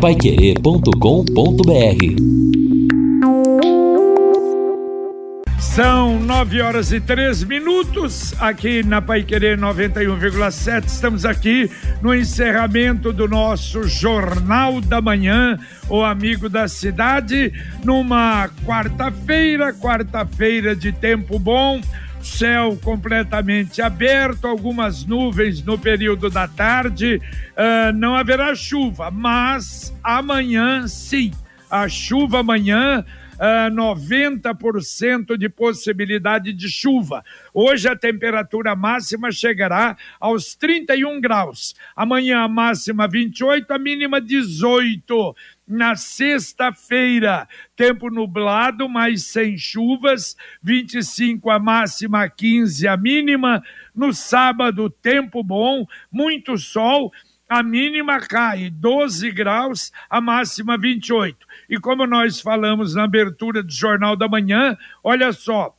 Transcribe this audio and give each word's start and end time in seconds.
paiquerê.com.br 0.00 0.88
São 5.58 6.20
nove 6.20 6.60
horas 6.60 6.92
e 6.92 7.00
três 7.00 7.42
minutos 7.42 8.32
aqui 8.40 8.84
na 8.84 9.02
Pai 9.02 9.24
Querer 9.24 9.58
91,7. 9.58 10.84
Estamos 10.86 11.24
aqui 11.24 11.68
no 12.00 12.14
encerramento 12.14 13.12
do 13.12 13.26
nosso 13.26 13.88
Jornal 13.88 14.80
da 14.80 15.00
Manhã, 15.00 15.58
o 15.88 16.04
Amigo 16.04 16.48
da 16.48 16.68
Cidade, 16.68 17.52
numa 17.84 18.48
quarta-feira, 18.64 19.72
quarta-feira 19.72 20.76
de 20.76 20.92
tempo 20.92 21.40
bom 21.40 21.80
céu 22.26 22.78
completamente 22.82 23.80
aberto, 23.80 24.46
algumas 24.46 25.04
nuvens 25.04 25.62
no 25.62 25.78
período 25.78 26.28
da 26.28 26.46
tarde, 26.46 27.20
uh, 27.56 27.92
não 27.94 28.14
haverá 28.14 28.54
chuva, 28.54 29.10
mas 29.10 29.94
amanhã 30.02 30.86
sim, 30.86 31.32
a 31.70 31.88
chuva 31.88 32.40
amanhã 32.40 33.04
uh, 33.38 33.70
90% 33.70 35.36
de 35.36 35.48
possibilidade 35.48 36.52
de 36.52 36.68
chuva. 36.68 37.24
Hoje 37.54 37.88
a 37.88 37.96
temperatura 37.96 38.74
máxima 38.74 39.30
chegará 39.30 39.96
aos 40.18 40.54
31 40.54 41.20
graus. 41.20 41.74
Amanhã 41.94 42.40
a 42.40 42.48
máxima 42.48 43.08
28, 43.08 43.70
a 43.72 43.78
mínima 43.78 44.20
18 44.20 45.36
na 45.68 45.94
sexta-feira, 45.94 47.46
tempo 47.76 48.08
nublado, 48.10 48.88
mas 48.88 49.24
sem 49.24 49.58
chuvas, 49.58 50.36
25 50.62 51.50
a 51.50 51.58
máxima, 51.58 52.28
15 52.28 52.88
a 52.88 52.96
mínima. 52.96 53.62
No 53.94 54.12
sábado, 54.14 54.88
tempo 54.88 55.42
bom, 55.44 55.86
muito 56.10 56.56
sol, 56.56 57.12
a 57.48 57.62
mínima 57.62 58.20
cai 58.20 58.70
12 58.70 59.30
graus, 59.30 59.92
a 60.08 60.20
máxima 60.20 60.78
28. 60.78 61.46
E 61.68 61.78
como 61.78 62.06
nós 62.06 62.40
falamos 62.40 62.94
na 62.94 63.04
abertura 63.04 63.62
do 63.62 63.72
Jornal 63.72 64.16
da 64.16 64.28
Manhã, 64.28 64.76
olha 65.02 65.32
só, 65.32 65.74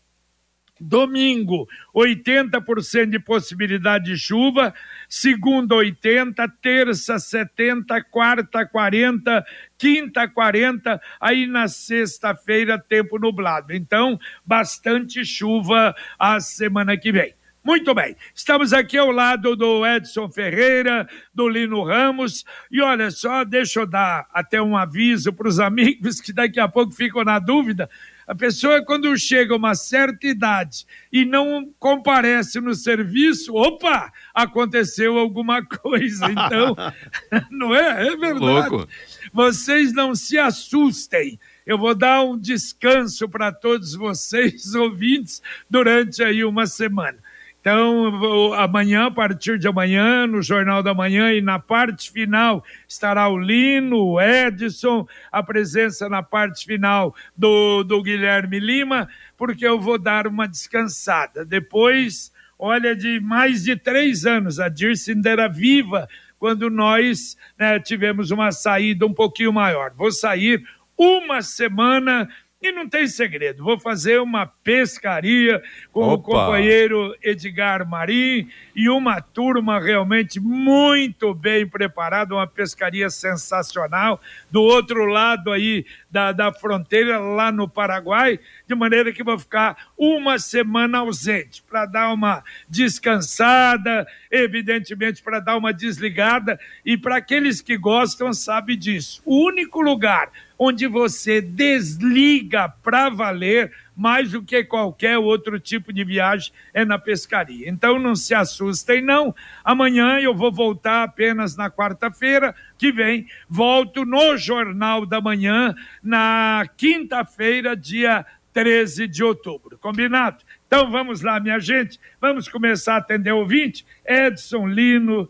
Domingo, 0.80 1.68
80% 1.94 3.10
de 3.10 3.20
possibilidade 3.20 4.06
de 4.06 4.18
chuva. 4.18 4.74
Segunda, 5.10 5.76
80%. 5.76 6.52
Terça, 6.62 7.16
70%. 7.16 8.04
Quarta, 8.12 8.66
40%. 8.66 9.44
Quinta, 9.78 10.28
40%. 10.28 11.00
Aí 11.20 11.48
na 11.48 11.68
sexta-feira, 11.68 12.78
tempo 12.78 13.18
nublado. 13.18 13.74
Então, 13.74 14.20
bastante 14.46 15.26
chuva 15.26 15.96
a 16.20 16.40
semana 16.40 16.96
que 16.96 17.12
vem. 17.12 17.34
Muito 17.62 17.94
bem, 17.94 18.16
estamos 18.34 18.72
aqui 18.72 18.98
ao 18.98 19.12
lado 19.12 19.54
do 19.54 19.86
Edson 19.86 20.30
Ferreira, 20.30 21.08
do 21.34 21.48
Lino 21.50 21.84
Ramos, 21.84 22.46
e 22.72 22.82
olha 22.82 23.12
só, 23.12 23.44
deixa 23.44 23.82
eu 23.82 23.86
dar 23.86 24.28
até 24.34 24.62
um 24.62 24.78
aviso 24.78 25.34
para 25.34 25.48
os 25.48 25.60
amigos 25.60 26.22
que 26.22 26.32
daqui 26.32 26.58
a 26.58 26.70
pouco 26.70 26.94
ficam 26.94 27.24
na 27.24 27.38
dúvida. 27.38 27.90
A 28.30 28.36
pessoa, 28.36 28.86
quando 28.86 29.18
chega 29.18 29.56
a 29.56 29.58
uma 29.58 29.74
certa 29.74 30.28
idade 30.28 30.86
e 31.12 31.26
não 31.26 31.74
comparece 31.80 32.62
no 32.62 32.76
serviço, 32.76 33.56
opa, 33.56 34.14
aconteceu 34.36 35.18
alguma 35.18 35.66
coisa. 35.66 36.28
Então, 36.30 36.76
não 37.50 37.74
é? 37.74 38.06
É 38.06 38.16
verdade. 38.16 38.40
Louco. 38.40 38.88
Vocês 39.34 39.92
não 39.94 40.14
se 40.14 40.38
assustem. 40.38 41.40
Eu 41.66 41.80
vou 41.80 41.96
dar 41.96 42.22
um 42.22 42.38
descanso 42.38 43.28
para 43.28 43.52
todos 43.52 43.96
vocês, 43.96 44.74
ouvintes, 44.78 45.42
durante 45.68 46.22
aí 46.22 46.44
uma 46.44 46.68
semana. 46.68 47.18
Então, 47.62 48.54
amanhã, 48.54 49.08
a 49.08 49.12
partir 49.12 49.60
de 49.60 49.68
amanhã, 49.68 50.26
no 50.26 50.42
Jornal 50.42 50.82
da 50.82 50.94
Manhã 50.94 51.34
e 51.34 51.42
na 51.42 51.60
parte 51.60 52.10
final, 52.10 52.64
estará 52.88 53.28
o 53.28 53.38
Lino, 53.38 53.98
o 53.98 54.22
Edson, 54.22 55.06
a 55.30 55.44
presença 55.44 56.08
na 56.08 56.24
parte 56.24 56.66
final 56.66 57.14
do, 57.36 57.84
do 57.84 58.02
Guilherme 58.02 58.60
Lima, 58.60 59.10
porque 59.38 59.68
eu 59.68 59.78
vou 59.78 59.98
dar 59.98 60.26
uma 60.26 60.48
descansada. 60.48 61.46
Depois, 61.46 62.32
olha, 62.58 62.96
de 62.96 63.20
mais 63.20 63.64
de 63.64 63.76
três 63.76 64.26
anos, 64.26 64.58
a 64.58 64.70
Dirce 64.70 65.12
ainda 65.12 65.30
era 65.30 65.48
viva 65.50 66.08
quando 66.40 66.70
nós 66.70 67.38
né, 67.58 67.78
tivemos 67.78 68.32
uma 68.32 68.54
saída 68.54 69.06
um 69.06 69.14
pouquinho 69.14 69.52
maior. 69.52 69.92
Vou 69.94 70.12
sair 70.14 70.64
uma 70.98 71.42
semana 71.42 72.30
e 72.62 72.74
não 72.74 72.90
tem 72.90 73.08
segredo, 73.08 73.64
vou 73.64 73.80
fazer 73.80 74.20
uma 74.20 74.46
pescaria 74.46 75.64
com 75.94 76.02
Opa. 76.02 76.14
o 76.14 76.22
companheiro 76.22 77.16
Edgar 77.24 77.88
Marim 77.88 78.50
e 78.76 78.90
uma 78.90 79.22
turma 79.22 79.80
realmente 79.80 80.42
muito 80.42 81.34
bem 81.34 81.66
preparada, 81.66 82.36
uma 82.36 82.46
pescaria 82.48 83.10
sensacional, 83.10 84.20
do 84.52 84.62
outro 84.62 85.06
lado 85.06 85.54
aí 85.54 85.86
da, 86.12 86.34
da 86.34 86.52
fronteira, 86.52 87.18
lá 87.18 87.50
no 87.50 87.68
Paraguai, 87.70 88.38
de 88.70 88.76
maneira 88.76 89.12
que 89.12 89.24
vou 89.24 89.38
ficar 89.40 89.90
uma 89.98 90.38
semana 90.38 91.00
ausente, 91.00 91.64
para 91.68 91.88
dar 91.88 92.14
uma 92.14 92.44
descansada, 92.70 94.06
evidentemente 94.30 95.24
para 95.24 95.40
dar 95.40 95.58
uma 95.58 95.74
desligada, 95.74 96.60
e 96.86 96.96
para 96.96 97.18
aqueles 97.18 97.62
que 97.62 97.76
gostam, 97.76 98.32
sabe 98.32 98.76
disso. 98.76 99.24
O 99.26 99.44
único 99.44 99.82
lugar 99.82 100.32
onde 100.60 100.86
você 100.86 101.42
desliga 101.42 102.70
para 102.70 103.10
valer 103.10 103.72
mais 103.96 104.32
do 104.32 104.42
que 104.44 104.64
qualquer 104.64 105.18
outro 105.18 105.60
tipo 105.60 105.92
de 105.92 106.04
viagem 106.04 106.54
é 106.74 106.86
na 106.86 107.00
pescaria. 107.00 107.70
Então 107.70 107.98
não 107.98 108.16
se 108.16 108.34
assustem 108.34 109.02
não. 109.02 109.36
Amanhã 109.64 110.20
eu 110.20 110.34
vou 110.34 110.52
voltar 110.52 111.04
apenas 111.04 111.58
na 111.58 111.70
quarta-feira 111.70 112.56
que 112.78 112.92
vem. 112.92 113.28
Volto 113.50 114.06
no 114.06 114.38
Jornal 114.38 115.06
da 115.06 115.20
Manhã 115.20 115.76
na 116.02 116.66
quinta-feira, 116.78 117.76
dia 117.76 118.26
13 118.60 119.08
de 119.08 119.24
outubro. 119.24 119.78
Combinado? 119.78 120.44
Então 120.68 120.92
vamos 120.92 121.22
lá, 121.22 121.40
minha 121.40 121.60
gente. 121.60 121.98
Vamos 122.20 122.50
começar 122.50 122.96
a 122.96 122.98
atender 122.98 123.32
o 123.32 123.38
ouvinte. 123.38 123.86
Edson 124.06 124.68
Lino, 124.68 125.30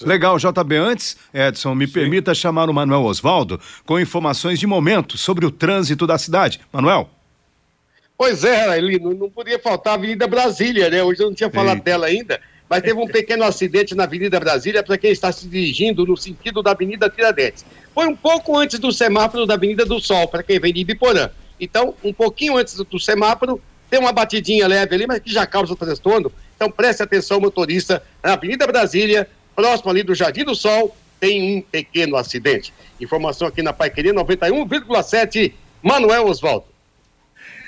Legal, 0.00 0.38
JB. 0.38 0.76
Antes, 0.76 1.16
Edson, 1.34 1.74
me 1.74 1.86
Sim. 1.86 1.92
permita 1.92 2.34
chamar 2.34 2.70
o 2.70 2.74
Manuel 2.74 3.02
Osvaldo 3.02 3.60
com 3.84 4.00
informações 4.00 4.58
de 4.58 4.66
momento 4.66 5.18
sobre 5.18 5.44
o 5.44 5.50
trânsito 5.50 6.06
da 6.06 6.16
cidade. 6.16 6.60
Manuel. 6.72 7.10
Pois 8.16 8.42
é, 8.42 8.78
ele 8.78 8.98
não 8.98 9.28
podia 9.28 9.58
faltar 9.58 9.92
a 9.92 9.96
Avenida 9.96 10.26
Brasília, 10.26 10.88
né? 10.88 11.02
Hoje 11.02 11.22
eu 11.22 11.26
não 11.26 11.34
tinha 11.34 11.50
falado 11.50 11.78
Sim. 11.78 11.84
dela 11.84 12.06
ainda, 12.06 12.40
mas 12.68 12.82
teve 12.82 12.98
um 12.98 13.06
pequeno 13.12 13.44
acidente 13.44 13.94
na 13.94 14.04
Avenida 14.04 14.40
Brasília 14.40 14.82
para 14.82 14.96
quem 14.96 15.12
está 15.12 15.30
se 15.30 15.46
dirigindo 15.46 16.06
no 16.06 16.16
sentido 16.16 16.62
da 16.62 16.70
Avenida 16.70 17.10
Tiradentes. 17.10 17.64
Foi 17.94 18.06
um 18.06 18.16
pouco 18.16 18.56
antes 18.56 18.78
do 18.78 18.90
semáforo 18.90 19.44
da 19.44 19.54
Avenida 19.54 19.84
do 19.84 20.00
Sol, 20.00 20.26
para 20.26 20.42
quem 20.42 20.58
vem 20.58 20.72
de 20.72 20.80
Ibiporã. 20.80 21.30
Então, 21.62 21.94
um 22.02 22.12
pouquinho 22.12 22.56
antes 22.56 22.74
do 22.74 22.98
semáforo, 22.98 23.62
tem 23.88 24.00
uma 24.00 24.10
batidinha 24.10 24.66
leve 24.66 24.96
ali, 24.96 25.06
mas 25.06 25.20
que 25.20 25.32
já 25.32 25.46
causa 25.46 25.76
transtorno. 25.76 26.32
Então, 26.56 26.68
preste 26.68 27.04
atenção, 27.04 27.40
motorista, 27.40 28.02
na 28.20 28.32
Avenida 28.32 28.66
Brasília, 28.66 29.28
próximo 29.54 29.88
ali 29.88 30.02
do 30.02 30.12
Jardim 30.12 30.42
do 30.42 30.56
Sol, 30.56 30.96
tem 31.20 31.58
um 31.58 31.62
pequeno 31.62 32.16
acidente. 32.16 32.74
Informação 33.00 33.46
aqui 33.46 33.62
na 33.62 33.72
Paiqueria 33.72 34.12
91,7, 34.12 35.52
Manuel 35.80 36.26
Oswaldo. 36.26 36.66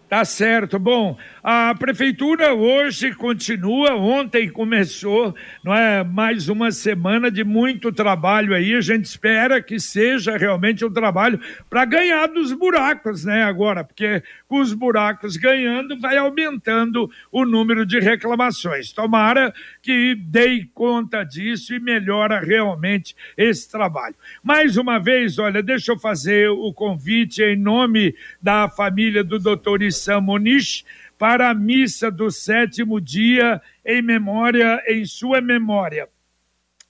Tá 0.07 0.23
certo. 0.23 0.77
Bom, 0.77 1.17
a 1.47 1.75
prefeitura 1.75 2.55
hoje 2.55 3.13
continua, 3.13 3.93
ontem 3.93 4.49
começou, 4.49 5.35
não 5.63 5.75
é, 5.75 6.03
mais 6.03 6.49
uma 6.49 6.71
semana 6.71 7.29
de 7.29 7.43
muito 7.43 7.91
trabalho 7.91 8.55
aí. 8.55 8.73
A 8.73 8.81
gente 8.81 9.05
espera 9.05 9.61
que 9.61 9.79
seja 9.79 10.37
realmente 10.37 10.83
um 10.83 10.89
trabalho 10.91 11.39
para 11.69 11.85
ganhar 11.85 12.25
dos 12.25 12.51
buracos, 12.51 13.23
né, 13.25 13.43
agora, 13.43 13.83
porque 13.83 14.23
com 14.47 14.59
os 14.59 14.73
buracos 14.73 15.37
ganhando 15.37 15.99
vai 15.99 16.17
aumentando 16.17 17.11
o 17.31 17.45
número 17.45 17.85
de 17.85 17.99
reclamações. 17.99 18.91
Tomara 18.91 19.53
que 19.83 20.15
dê 20.15 20.67
conta 20.73 21.23
disso 21.23 21.75
e 21.75 21.79
melhora 21.79 22.39
realmente 22.39 23.15
esse 23.37 23.69
trabalho. 23.69 24.15
Mais 24.41 24.77
uma 24.77 24.97
vez, 24.97 25.37
olha, 25.37 25.61
deixa 25.61 25.91
eu 25.91 25.99
fazer 25.99 26.49
o 26.49 26.73
convite 26.73 27.43
em 27.43 27.55
nome 27.55 28.15
da 28.41 28.67
família 28.67 29.23
do 29.23 29.37
doutor 29.37 29.83
Issam 29.83 30.21
Moniz 30.21 30.83
para 31.17 31.49
a 31.49 31.53
missa 31.53 32.11
do 32.11 32.29
sétimo 32.29 32.99
dia 32.99 33.61
em 33.85 34.01
memória, 34.01 34.83
em 34.87 35.05
sua 35.05 35.41
memória. 35.41 36.09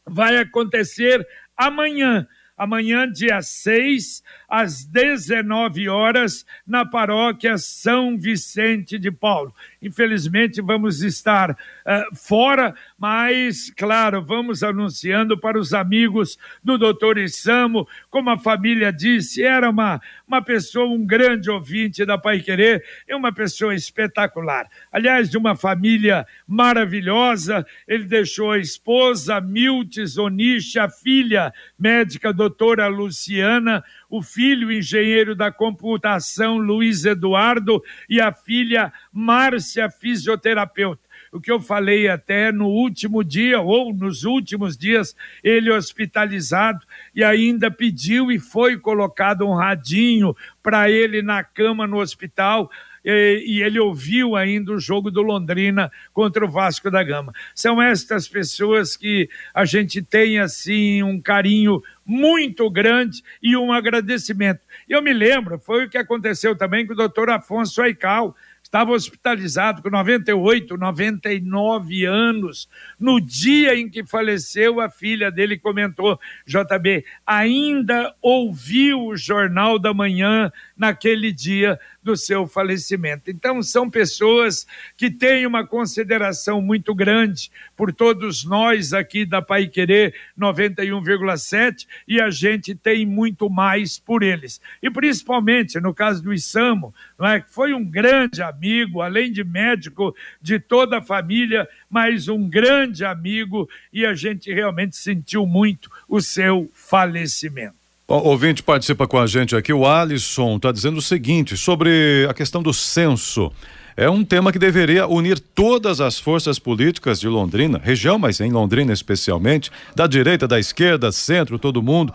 Vai 0.05 0.37
acontecer 0.37 1.25
amanhã, 1.55 2.27
amanhã, 2.57 3.09
dia 3.09 3.41
6, 3.41 4.23
às 4.55 4.85
19 4.85 5.89
horas, 5.89 6.45
na 6.65 6.85
paróquia 6.85 7.57
São 7.57 8.17
Vicente 8.17 8.97
de 8.97 9.11
Paulo. 9.11 9.53
Infelizmente, 9.81 10.61
vamos 10.61 11.01
estar 11.01 11.51
uh, 11.51 12.15
fora, 12.15 12.73
mas, 12.97 13.69
claro, 13.75 14.23
vamos 14.23 14.63
anunciando 14.63 15.37
para 15.37 15.59
os 15.59 15.73
amigos 15.73 16.39
do 16.63 16.77
doutor 16.77 17.17
Isamo. 17.17 17.85
Como 18.09 18.29
a 18.29 18.37
família 18.37 18.93
disse, 18.93 19.43
era 19.43 19.69
uma, 19.69 20.01
uma 20.25 20.41
pessoa, 20.41 20.87
um 20.87 21.05
grande 21.05 21.51
ouvinte 21.51 22.05
da 22.05 22.17
Pai 22.17 22.39
Querer, 22.39 22.81
e 23.09 23.13
uma 23.13 23.33
pessoa 23.33 23.75
espetacular. 23.75 24.69
Aliás, 24.89 25.29
de 25.29 25.37
uma 25.37 25.57
família 25.57 26.25
maravilhosa, 26.47 27.65
ele 27.85 28.05
deixou 28.05 28.53
a 28.53 28.57
esposa, 28.57 29.41
Miltes 29.41 30.17
Oniche, 30.17 30.79
a 30.79 30.87
filha 30.89 31.53
médica, 31.77 32.31
doutora 32.31 32.87
Luciana, 32.87 33.83
o 34.17 34.21
filho 34.21 34.71
engenheiro 34.71 35.35
da 35.35 35.51
computação 35.51 36.57
Luiz 36.57 37.05
Eduardo 37.05 37.83
e 38.09 38.21
a 38.21 38.31
filha 38.31 38.93
Márcia 39.11 39.89
fisioterapeuta. 39.89 41.03
O 41.31 41.41
que 41.41 41.51
eu 41.51 41.59
falei 41.59 42.07
até 42.07 42.51
no 42.51 42.67
último 42.67 43.23
dia 43.23 43.59
ou 43.59 43.93
nos 43.93 44.23
últimos 44.23 44.77
dias, 44.77 45.15
ele 45.43 45.69
hospitalizado 45.69 46.79
e 47.13 47.23
ainda 47.23 47.69
pediu 47.69 48.31
e 48.31 48.39
foi 48.39 48.77
colocado 48.77 49.45
um 49.45 49.53
radinho 49.53 50.33
para 50.63 50.89
ele 50.89 51.21
na 51.21 51.43
cama 51.43 51.85
no 51.85 51.99
hospital 51.99 52.71
e, 53.05 53.61
ele 53.61 53.79
ouviu 53.79 54.35
ainda 54.35 54.73
o 54.73 54.79
jogo 54.79 55.11
do 55.11 55.21
Londrina 55.21 55.91
contra 56.11 56.43
o 56.43 56.49
Vasco 56.49 56.89
da 56.89 57.03
Gama. 57.03 57.33
São 57.53 57.81
estas 57.81 58.27
pessoas 58.27 58.97
que 58.97 59.29
a 59.53 59.63
gente 59.63 60.01
tem 60.01 60.39
assim 60.39 61.03
um 61.03 61.21
carinho 61.21 61.81
muito 62.05 62.69
grande 62.69 63.23
e 63.41 63.55
um 63.55 63.71
agradecimento. 63.71 64.61
Eu 64.89 65.01
me 65.01 65.13
lembro, 65.13 65.59
foi 65.59 65.85
o 65.85 65.89
que 65.89 65.97
aconteceu 65.97 66.55
também 66.55 66.85
com 66.85 66.93
o 66.93 66.97
doutor 66.97 67.29
Afonso 67.29 67.81
Aical, 67.81 68.35
estava 68.75 68.91
hospitalizado 68.91 69.81
com 69.81 69.89
98, 69.89 70.75
99 70.75 72.05
anos. 72.05 72.67
No 72.99 73.21
dia 73.21 73.75
em 73.75 73.89
que 73.89 74.03
faleceu, 74.03 74.81
a 74.81 74.89
filha 74.89 75.31
dele 75.31 75.57
comentou: 75.57 76.19
JB, 76.45 77.05
ainda 77.25 78.13
ouviu 78.21 79.05
o 79.05 79.15
Jornal 79.15 79.79
da 79.79 79.93
Manhã 79.93 80.51
naquele 80.75 81.31
dia 81.31 81.79
do 82.05 82.15
seu 82.15 82.45
falecimento. 82.45 83.31
Então, 83.31 83.63
são 83.63 83.89
pessoas 83.89 84.67
que 84.95 85.09
têm 85.09 85.47
uma 85.47 85.65
consideração 85.65 86.61
muito 86.61 86.93
grande 86.93 87.51
por 87.75 87.91
todos 87.91 88.45
nós 88.45 88.93
aqui 88.93 89.25
da 89.25 89.41
Pai 89.41 89.67
Querer 89.67 90.13
91,7 90.39 91.87
e 92.07 92.21
a 92.21 92.29
gente 92.29 92.75
tem 92.75 93.07
muito 93.07 93.49
mais 93.49 93.97
por 93.97 94.21
eles. 94.21 94.61
E 94.83 94.89
principalmente 94.89 95.79
no 95.79 95.95
caso 95.95 96.21
do 96.21 96.31
Isamo, 96.31 96.93
não 97.17 97.27
é? 97.27 97.41
que 97.41 97.51
foi 97.51 97.73
um 97.73 97.83
grande 97.83 98.43
amigo, 98.43 99.01
além 99.01 99.31
de 99.31 99.43
médico 99.43 100.15
de 100.39 100.59
toda 100.59 100.99
a 100.99 101.01
família, 101.01 101.67
mas 101.89 102.27
um 102.27 102.47
grande 102.47 103.03
amigo 103.03 103.67
e 103.91 104.05
a 104.05 104.13
gente 104.13 104.53
realmente 104.53 104.95
sentiu 104.95 105.47
muito 105.47 105.89
o 106.07 106.21
seu 106.21 106.69
falecimento. 106.71 107.84
O 108.07 108.17
ouvinte 108.17 108.61
participa 108.61 109.07
com 109.07 109.17
a 109.17 109.25
gente 109.25 109.55
aqui, 109.55 109.73
o 109.73 109.83
Alisson 109.83 110.57
está 110.57 110.71
dizendo 110.71 110.97
o 110.97 111.01
seguinte 111.01 111.57
sobre 111.57 112.27
a 112.29 112.35
questão 112.35 112.61
do 112.61 112.71
censo. 112.71 113.51
É 113.97 114.07
um 114.07 114.23
tema 114.23 114.51
que 114.51 114.59
deveria 114.59 115.07
unir 115.07 115.39
todas 115.39 115.99
as 115.99 116.19
forças 116.19 116.59
políticas 116.59 117.19
de 117.19 117.27
Londrina, 117.27 117.81
região, 117.83 118.19
mas 118.19 118.39
em 118.39 118.51
Londrina 118.51 118.93
especialmente, 118.93 119.71
da 119.95 120.05
direita, 120.05 120.47
da 120.47 120.59
esquerda, 120.59 121.11
centro, 121.11 121.57
todo 121.57 121.81
mundo 121.81 122.13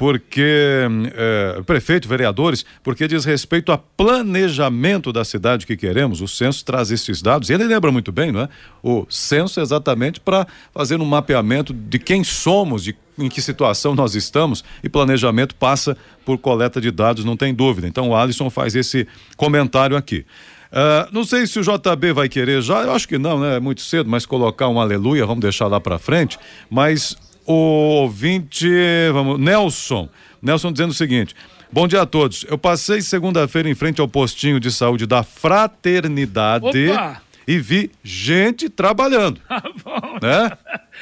porque 0.00 0.88
é, 1.12 1.60
prefeito, 1.66 2.08
vereadores, 2.08 2.64
porque 2.82 3.06
diz 3.06 3.26
respeito 3.26 3.70
a 3.70 3.76
planejamento 3.76 5.12
da 5.12 5.22
cidade 5.26 5.66
que 5.66 5.76
queremos. 5.76 6.22
O 6.22 6.26
censo 6.26 6.64
traz 6.64 6.90
esses 6.90 7.20
dados. 7.20 7.50
E 7.50 7.52
ele 7.52 7.64
lembra 7.64 7.92
muito 7.92 8.10
bem, 8.10 8.32
não 8.32 8.40
é? 8.40 8.48
O 8.82 9.04
censo 9.10 9.60
é 9.60 9.62
exatamente 9.62 10.18
para 10.18 10.46
fazer 10.72 10.98
um 10.98 11.04
mapeamento 11.04 11.74
de 11.74 11.98
quem 11.98 12.24
somos, 12.24 12.82
de 12.82 12.96
em 13.18 13.28
que 13.28 13.42
situação 13.42 13.94
nós 13.94 14.14
estamos 14.14 14.64
e 14.82 14.88
planejamento 14.88 15.54
passa 15.54 15.94
por 16.24 16.38
coleta 16.38 16.80
de 16.80 16.90
dados, 16.90 17.22
não 17.22 17.36
tem 17.36 17.52
dúvida. 17.52 17.86
Então 17.86 18.08
o 18.08 18.16
Alisson 18.16 18.48
faz 18.48 18.74
esse 18.74 19.06
comentário 19.36 19.98
aqui. 19.98 20.24
Uh, 20.72 21.12
não 21.12 21.24
sei 21.24 21.46
se 21.46 21.58
o 21.58 21.62
JB 21.62 22.14
vai 22.14 22.26
querer 22.26 22.62
já, 22.62 22.84
eu 22.84 22.92
acho 22.94 23.06
que 23.06 23.18
não, 23.18 23.38
né? 23.38 23.56
É 23.56 23.60
muito 23.60 23.82
cedo, 23.82 24.08
mas 24.08 24.24
colocar 24.24 24.66
um 24.68 24.80
aleluia, 24.80 25.26
vamos 25.26 25.42
deixar 25.42 25.66
lá 25.66 25.78
para 25.78 25.98
frente. 25.98 26.38
Mas 26.70 27.18
o 27.52 28.02
ouvinte, 28.02 28.68
vamos, 29.12 29.38
Nelson, 29.38 30.08
Nelson 30.42 30.72
dizendo 30.72 30.90
o 30.90 30.94
seguinte: 30.94 31.34
Bom 31.72 31.86
dia 31.86 32.02
a 32.02 32.06
todos. 32.06 32.44
Eu 32.48 32.58
passei 32.58 33.00
segunda-feira 33.00 33.68
em 33.68 33.74
frente 33.74 34.00
ao 34.00 34.08
postinho 34.08 34.58
de 34.58 34.72
saúde 34.72 35.06
da 35.06 35.22
Fraternidade. 35.22 36.90
Opa! 36.90 37.22
E 37.46 37.58
vi 37.58 37.90
gente 38.02 38.68
trabalhando. 38.68 39.40
Ah, 39.50 39.62
bom. 39.84 40.18
Né? 40.22 40.52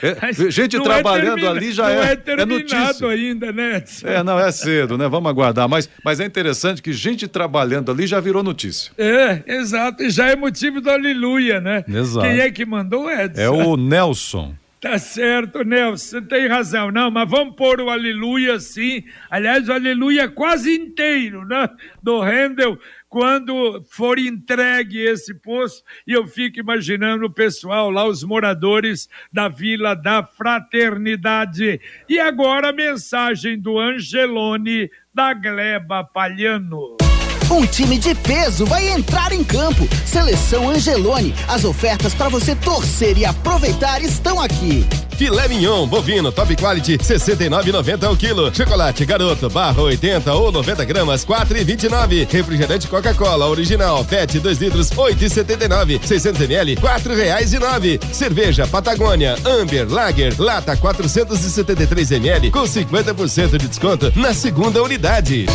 É, 0.03 0.33
gente 0.51 0.77
é 0.77 0.81
trabalhando 0.81 1.45
é 1.45 1.49
ali 1.49 1.73
já 1.73 1.91
é, 1.91 2.13
é, 2.15 2.33
é 2.41 2.47
notícia. 2.47 3.09
ainda, 3.09 3.53
né? 3.53 3.83
É, 4.05 4.23
não, 4.23 4.39
é 4.39 4.51
cedo, 4.51 4.97
né? 4.97 5.07
Vamos 5.09 5.29
aguardar. 5.29 5.69
Mas, 5.69 5.89
mas 6.03 6.21
é 6.21 6.25
interessante 6.25 6.81
que 6.81 6.93
gente 6.93 7.29
trabalhando 7.29 7.91
ali 7.91 8.07
já 8.07 8.21
virou 8.21 8.43
notícia. 8.43 8.93
É, 8.97 9.43
exato. 9.47 10.03
E 10.03 10.11
já 10.11 10.29
é 10.29 10.37
motivo 10.37 10.81
do 10.81 10.91
aleluia, 10.91 11.61
né? 11.61 11.85
Exato. 11.87 12.27
Quem 12.27 12.41
é 12.41 12.51
que 12.51 12.65
mandou, 12.65 13.11
Edson? 13.11 13.41
É 13.41 13.51
o 13.51 13.77
Nelson. 13.77 14.55
Tá 14.81 14.97
certo, 14.97 15.65
Nelson, 15.65 16.23
tem 16.23 16.47
razão. 16.47 16.93
Não, 16.93 17.11
mas 17.11 17.29
vamos 17.29 17.57
pôr 17.57 17.81
o 17.81 17.91
aleluia 17.91 18.61
sim. 18.61 19.03
Aliás, 19.29 19.69
o 19.69 19.73
aleluia 19.73 20.29
quase 20.29 20.73
inteiro, 20.73 21.45
né? 21.45 21.69
Do 22.01 22.21
Handel, 22.21 22.79
quando 23.09 23.83
for 23.91 24.21
entregue 24.21 24.99
esse 25.01 25.35
poço, 25.35 25.83
e 26.07 26.13
eu 26.13 26.29
fico 26.29 26.61
imaginando 26.61 27.27
o 27.27 27.33
pessoal 27.33 27.91
lá, 27.91 28.07
os 28.07 28.23
moradores 28.23 29.09
da 29.33 29.49
Vila 29.49 29.97
da 29.97 30.23
Fraternidade. 30.23 31.81
E 32.09 32.21
agora 32.21 32.69
a 32.69 32.73
mensagem 32.73 33.59
do 33.59 33.81
Angelone 33.81 34.89
da 35.13 35.35
Gleba 35.35 36.05
Palhano. 36.05 37.08
Um 37.51 37.65
time 37.67 37.99
de 37.99 38.15
peso 38.15 38.67
vai 38.67 38.91
entrar 38.91 39.33
em 39.33 39.43
campo. 39.43 39.89
Seleção 40.05 40.69
Angelone. 40.69 41.35
As 41.49 41.65
ofertas 41.65 42.15
para 42.15 42.29
você 42.29 42.55
torcer 42.55 43.17
e 43.17 43.25
aproveitar 43.25 44.03
estão 44.03 44.39
aqui. 44.41 44.87
Filé 45.19 45.49
mignon 45.49 45.85
bovino 45.89 46.31
top 46.31 46.55
quality 46.55 46.97
69,90 46.97 48.09
o 48.09 48.17
quilo. 48.17 48.55
Chocolate 48.55 49.05
garoto 49.05 49.51
barra 49.51 49.83
80 49.83 50.33
ou 50.33 50.53
90 50.53 50.85
gramas 50.85 51.27
4,29. 51.27 52.31
Refrigerante 52.31 52.87
Coca-Cola 52.87 53.49
original 53.49 54.05
PET 54.05 54.39
2 54.39 54.59
litros 54.59 54.91
8,79. 54.91 56.01
600 56.07 56.41
ml 56.43 56.77
4 56.77 57.15
reais 57.17 57.53
e 57.53 57.59
9. 57.59 57.99
Cerveja 58.13 58.65
Patagônia 58.69 59.35
Amber 59.45 59.93
Lager 59.93 60.33
lata 60.39 60.77
473 60.77 62.13
ml 62.13 62.53
com 62.53 62.63
50% 62.63 63.59
de 63.59 63.67
desconto 63.67 64.13
na 64.15 64.33
segunda 64.33 64.81
unidade. 64.85 65.47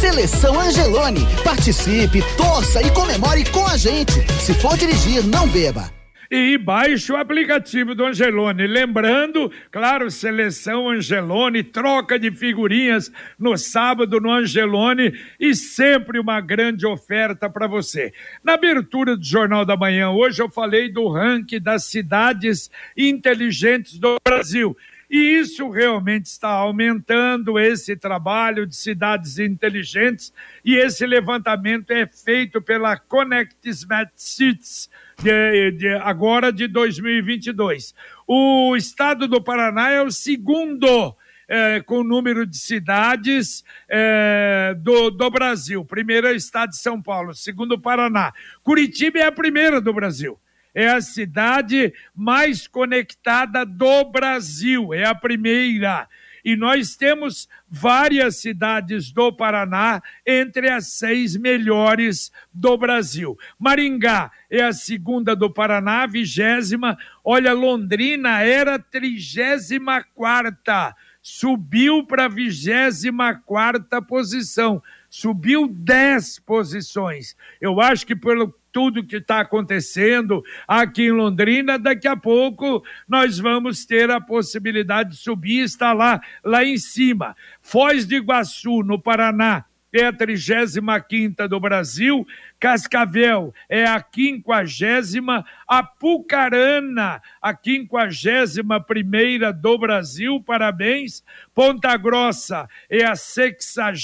Seleção 0.00 0.58
Angelone 0.58 1.28
Participe, 1.44 2.22
torça 2.38 2.80
e 2.80 2.88
comemore 2.92 3.44
com 3.50 3.66
a 3.66 3.76
gente. 3.76 4.24
Se 4.40 4.54
for 4.54 4.78
dirigir, 4.78 5.22
não 5.22 5.46
beba. 5.46 5.99
E 6.30 6.56
baixe 6.56 7.12
o 7.12 7.16
aplicativo 7.16 7.94
do 7.94 8.04
Angelone. 8.04 8.66
Lembrando, 8.66 9.50
claro, 9.70 10.10
seleção 10.10 10.88
Angelone, 10.88 11.64
troca 11.64 12.18
de 12.18 12.30
figurinhas 12.30 13.10
no 13.36 13.56
sábado 13.56 14.20
no 14.20 14.30
Angelone 14.30 15.12
e 15.40 15.54
sempre 15.54 16.20
uma 16.20 16.40
grande 16.40 16.86
oferta 16.86 17.50
para 17.50 17.66
você. 17.66 18.12
Na 18.44 18.54
abertura 18.54 19.16
do 19.16 19.24
Jornal 19.24 19.64
da 19.64 19.76
Manhã, 19.76 20.10
hoje 20.10 20.40
eu 20.40 20.48
falei 20.48 20.88
do 20.88 21.08
ranking 21.08 21.60
das 21.60 21.84
cidades 21.86 22.70
inteligentes 22.96 23.98
do 23.98 24.16
Brasil. 24.24 24.76
E 25.10 25.40
isso 25.40 25.68
realmente 25.68 26.26
está 26.26 26.50
aumentando 26.50 27.58
esse 27.58 27.96
trabalho 27.96 28.64
de 28.64 28.76
cidades 28.76 29.40
inteligentes, 29.40 30.32
e 30.64 30.76
esse 30.76 31.04
levantamento 31.04 31.90
é 31.90 32.06
feito 32.06 32.62
pela 32.62 32.96
Connect 32.96 33.68
Smart 33.68 34.12
Cities 34.14 34.88
de, 35.22 35.70
de, 35.72 35.88
agora 35.96 36.52
de 36.52 36.66
2022. 36.66 37.94
O 38.26 38.74
estado 38.76 39.28
do 39.28 39.40
Paraná 39.40 39.90
é 39.90 40.02
o 40.02 40.10
segundo 40.10 41.14
é, 41.48 41.80
com 41.80 42.02
número 42.02 42.46
de 42.46 42.56
cidades 42.56 43.64
é, 43.88 44.74
do, 44.78 45.10
do 45.10 45.30
Brasil. 45.30 45.84
Primeiro 45.84 46.28
é 46.28 46.32
o 46.32 46.36
estado 46.36 46.70
de 46.70 46.78
São 46.78 47.02
Paulo, 47.02 47.34
segundo 47.34 47.72
o 47.72 47.80
Paraná. 47.80 48.32
Curitiba 48.62 49.18
é 49.18 49.26
a 49.26 49.32
primeira 49.32 49.80
do 49.80 49.92
Brasil. 49.92 50.38
É 50.72 50.88
a 50.88 51.00
cidade 51.00 51.92
mais 52.14 52.68
conectada 52.68 53.66
do 53.66 54.04
Brasil, 54.04 54.94
é 54.94 55.04
a 55.04 55.14
primeira 55.14 56.08
e 56.44 56.56
nós 56.56 56.96
temos 56.96 57.48
várias 57.68 58.36
cidades 58.36 59.10
do 59.12 59.32
Paraná 59.32 60.02
entre 60.26 60.70
as 60.70 60.88
seis 60.88 61.36
melhores 61.36 62.32
do 62.52 62.76
Brasil. 62.76 63.38
Maringá 63.58 64.30
é 64.50 64.62
a 64.62 64.72
segunda 64.72 65.34
do 65.36 65.50
Paraná, 65.50 66.06
vigésima. 66.06 66.96
Olha, 67.24 67.52
Londrina 67.52 68.42
era 68.42 68.78
trigésima 68.78 70.02
quarta, 70.14 70.94
subiu 71.22 72.04
para 72.06 72.28
vigésima 72.28 73.34
quarta 73.34 74.00
posição 74.00 74.82
subiu 75.10 75.66
dez 75.66 76.38
posições. 76.38 77.36
Eu 77.60 77.80
acho 77.80 78.06
que 78.06 78.14
pelo 78.14 78.54
tudo 78.72 79.04
que 79.04 79.16
está 79.16 79.40
acontecendo 79.40 80.42
aqui 80.66 81.04
em 81.04 81.12
Londrina, 81.12 81.78
daqui 81.78 82.08
a 82.08 82.16
pouco 82.16 82.82
nós 83.08 83.38
vamos 83.38 83.84
ter 83.84 84.10
a 84.10 84.20
possibilidade 84.20 85.10
de 85.10 85.16
subir 85.16 85.60
e 85.60 85.64
estar 85.64 85.92
lá, 85.92 86.20
lá 86.44 86.64
em 86.64 86.78
cima. 86.78 87.36
Foz 87.60 88.06
do 88.06 88.14
Iguaçu, 88.14 88.82
no 88.82 88.98
Paraná, 88.98 89.64
é 89.92 90.06
a 90.06 90.12
35 90.12 91.48
do 91.48 91.58
Brasil, 91.58 92.26
Cascavel 92.60 93.52
é 93.68 93.84
a 93.84 93.98
50, 93.98 95.44
Apucarana, 95.66 97.20
a 97.42 97.56
51 97.56 99.52
do 99.60 99.78
Brasil, 99.78 100.40
parabéns. 100.42 101.24
Ponta 101.54 101.96
Grossa 101.96 102.68
é 102.88 103.04
a 103.04 103.16
60 103.16 103.94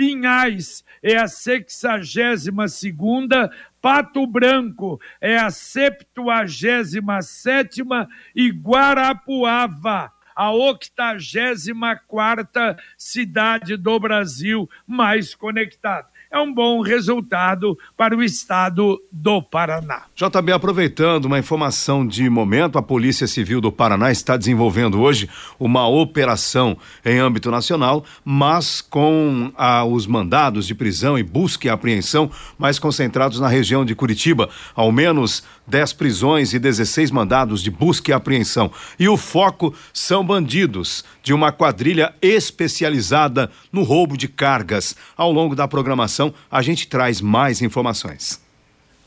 Pinhais 0.00 0.82
é 1.02 1.18
a 1.18 1.28
62 1.28 2.72
segunda, 2.72 3.50
Pato 3.82 4.26
Branco 4.26 4.98
é 5.20 5.36
a 5.36 5.50
77 5.50 7.00
sétima 7.20 8.08
e 8.34 8.48
Guarapuava 8.48 10.10
a 10.34 10.50
84 10.52 12.48
cidade 12.96 13.76
do 13.76 14.00
Brasil 14.00 14.66
mais 14.86 15.34
conectada 15.34 16.08
é 16.30 16.38
um 16.38 16.54
bom 16.54 16.80
resultado 16.80 17.76
para 17.96 18.16
o 18.16 18.22
estado 18.22 19.02
do 19.10 19.42
Paraná. 19.42 20.04
JB, 20.14 20.52
aproveitando 20.52 21.24
uma 21.24 21.38
informação 21.38 22.06
de 22.06 22.30
momento, 22.30 22.78
a 22.78 22.82
Polícia 22.82 23.26
Civil 23.26 23.60
do 23.60 23.72
Paraná 23.72 24.12
está 24.12 24.36
desenvolvendo 24.36 25.00
hoje 25.00 25.28
uma 25.58 25.88
operação 25.88 26.78
em 27.04 27.18
âmbito 27.18 27.50
nacional, 27.50 28.04
mas 28.24 28.80
com 28.80 29.52
ah, 29.56 29.84
os 29.84 30.06
mandados 30.06 30.66
de 30.66 30.74
prisão 30.74 31.18
e 31.18 31.22
busca 31.22 31.66
e 31.66 31.70
apreensão 31.70 32.30
mais 32.56 32.78
concentrados 32.78 33.40
na 33.40 33.48
região 33.48 33.84
de 33.84 33.96
Curitiba. 33.96 34.48
Ao 34.74 34.92
menos 34.92 35.42
10 35.66 35.92
prisões 35.94 36.52
e 36.52 36.58
16 36.58 37.10
mandados 37.10 37.62
de 37.62 37.70
busca 37.70 38.10
e 38.10 38.14
apreensão. 38.14 38.70
E 38.98 39.08
o 39.08 39.16
foco 39.16 39.74
são 39.92 40.24
bandidos 40.24 41.04
de 41.22 41.32
uma 41.32 41.52
quadrilha 41.52 42.14
especializada 42.20 43.50
no 43.72 43.82
roubo 43.82 44.16
de 44.16 44.28
cargas. 44.28 44.96
Ao 45.16 45.30
longo 45.30 45.54
da 45.54 45.68
programação, 45.68 46.32
a 46.50 46.62
gente 46.62 46.88
traz 46.88 47.20
mais 47.20 47.62
informações. 47.62 48.40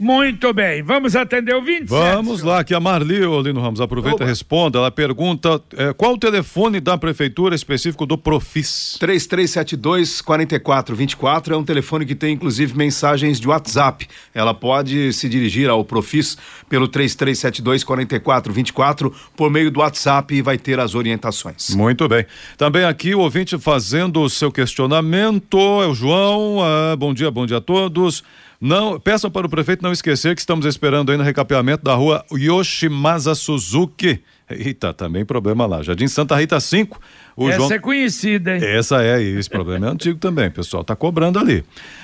Muito 0.03 0.51
bem, 0.51 0.83
vamos 0.83 1.15
atender 1.15 1.55
o 1.55 1.61
27. 1.61 1.87
Vamos 1.87 2.43
lá, 2.43 2.61
que 2.61 2.73
a 2.73 2.79
Marli 2.81 3.25
Olino 3.25 3.61
Ramos 3.61 3.79
aproveita 3.79 4.17
Oba. 4.17 4.25
e 4.25 4.27
responda. 4.27 4.77
Ela 4.77 4.91
pergunta 4.91 5.61
é, 5.77 5.93
qual 5.93 6.15
o 6.15 6.17
telefone 6.17 6.81
da 6.81 6.97
prefeitura 6.97 7.55
específico 7.55 8.05
do 8.05 8.17
Profis? 8.17 8.97
3372 8.99 10.19
4424 10.19 11.53
é 11.53 11.57
um 11.57 11.63
telefone 11.63 12.05
que 12.05 12.15
tem 12.15 12.33
inclusive 12.33 12.77
mensagens 12.77 13.39
de 13.39 13.47
WhatsApp. 13.47 14.05
Ela 14.33 14.53
pode 14.53 15.13
se 15.13 15.29
dirigir 15.29 15.69
ao 15.69 15.85
Profis 15.85 16.37
pelo 16.67 16.89
3372 16.89 17.85
4424 17.85 19.15
por 19.37 19.49
meio 19.49 19.71
do 19.71 19.79
WhatsApp 19.79 20.35
e 20.35 20.41
vai 20.41 20.57
ter 20.57 20.81
as 20.81 20.95
orientações. 20.95 21.73
Muito 21.73 22.09
bem. 22.09 22.25
Também 22.57 22.83
aqui 22.83 23.15
o 23.15 23.19
ouvinte 23.19 23.57
fazendo 23.57 24.19
o 24.19 24.29
seu 24.29 24.51
questionamento 24.51 25.57
é 25.81 25.87
o 25.87 25.93
João. 25.93 26.57
Ah, 26.61 26.93
bom 26.97 27.13
dia, 27.13 27.31
bom 27.31 27.45
dia 27.45 27.59
a 27.59 27.61
todos. 27.61 28.21
Não, 28.65 28.97
peçam 28.97 29.29
para 29.29 29.45
o 29.45 29.49
prefeito 29.49 29.83
não 29.83 29.91
esquecer 29.91 30.33
que 30.33 30.39
estamos 30.39 30.65
esperando 30.65 31.11
aí 31.11 31.17
no 31.17 31.23
recapeamento 31.23 31.83
da 31.83 31.93
rua 31.95 32.23
Yoshimasa 32.31 33.35
Suzuki. 33.35 34.23
Eita, 34.49 34.93
também 34.93 35.25
problema 35.25 35.65
lá. 35.65 35.83
Jardim 35.83 36.07
Santa 36.07 36.37
Rita 36.37 36.57
5. 36.61 36.97
O 37.35 37.49
Essa 37.49 37.57
João... 37.57 37.71
é 37.73 37.79
conhecida, 37.79 38.55
hein? 38.55 38.61
Essa 38.63 39.03
é, 39.03 39.21
e 39.21 39.37
esse 39.37 39.49
problema 39.49 39.87
é 39.87 39.89
antigo 39.89 40.17
também, 40.17 40.49
pessoal. 40.49 40.81
Tá 40.81 40.95
cobrando 40.95 41.39
ali. 41.39 41.61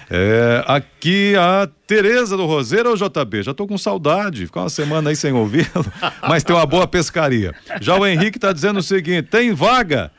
É, 0.10 0.62
aqui 0.68 1.34
a 1.38 1.70
Tereza 1.88 2.36
do 2.36 2.46
Roseiro, 2.46 2.89
ou 2.89 2.98
JB, 2.98 3.42
já 3.42 3.54
tô 3.54 3.66
com 3.66 3.78
saudade, 3.78 4.46
ficar 4.46 4.63
uma 4.63 4.70
semana 4.70 5.12
aí 5.12 5.16
sem 5.16 5.32
ouvi-lo, 5.32 5.86
mas 6.28 6.44
tem 6.44 6.54
uma 6.54 6.66
boa 6.66 6.86
pescaria. 6.86 7.56
Já 7.80 7.96
o 7.98 8.06
Henrique 8.06 8.38
tá 8.38 8.51
dizendo 8.51 8.80
o 8.80 8.84
seguinte: 8.84 9.30
tem 9.30 9.54
vaga 9.54 10.12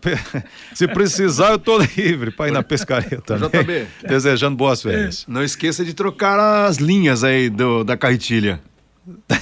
Pe... 0.00 0.18
Se 0.74 0.88
precisar, 0.88 1.50
eu 1.50 1.58
tô 1.58 1.78
livre 1.78 2.30
para 2.30 2.48
ir 2.48 2.52
na 2.52 2.62
pescaria 2.62 3.20
também. 3.24 3.50
JB. 3.50 3.86
Desejando 4.08 4.56
boas 4.56 4.82
férias. 4.82 5.26
Não 5.28 5.42
esqueça 5.42 5.84
de 5.84 5.92
trocar 5.92 6.66
as 6.66 6.78
linhas 6.78 7.22
aí 7.22 7.50
do, 7.50 7.84
da 7.84 7.96
carretilha. 7.96 8.60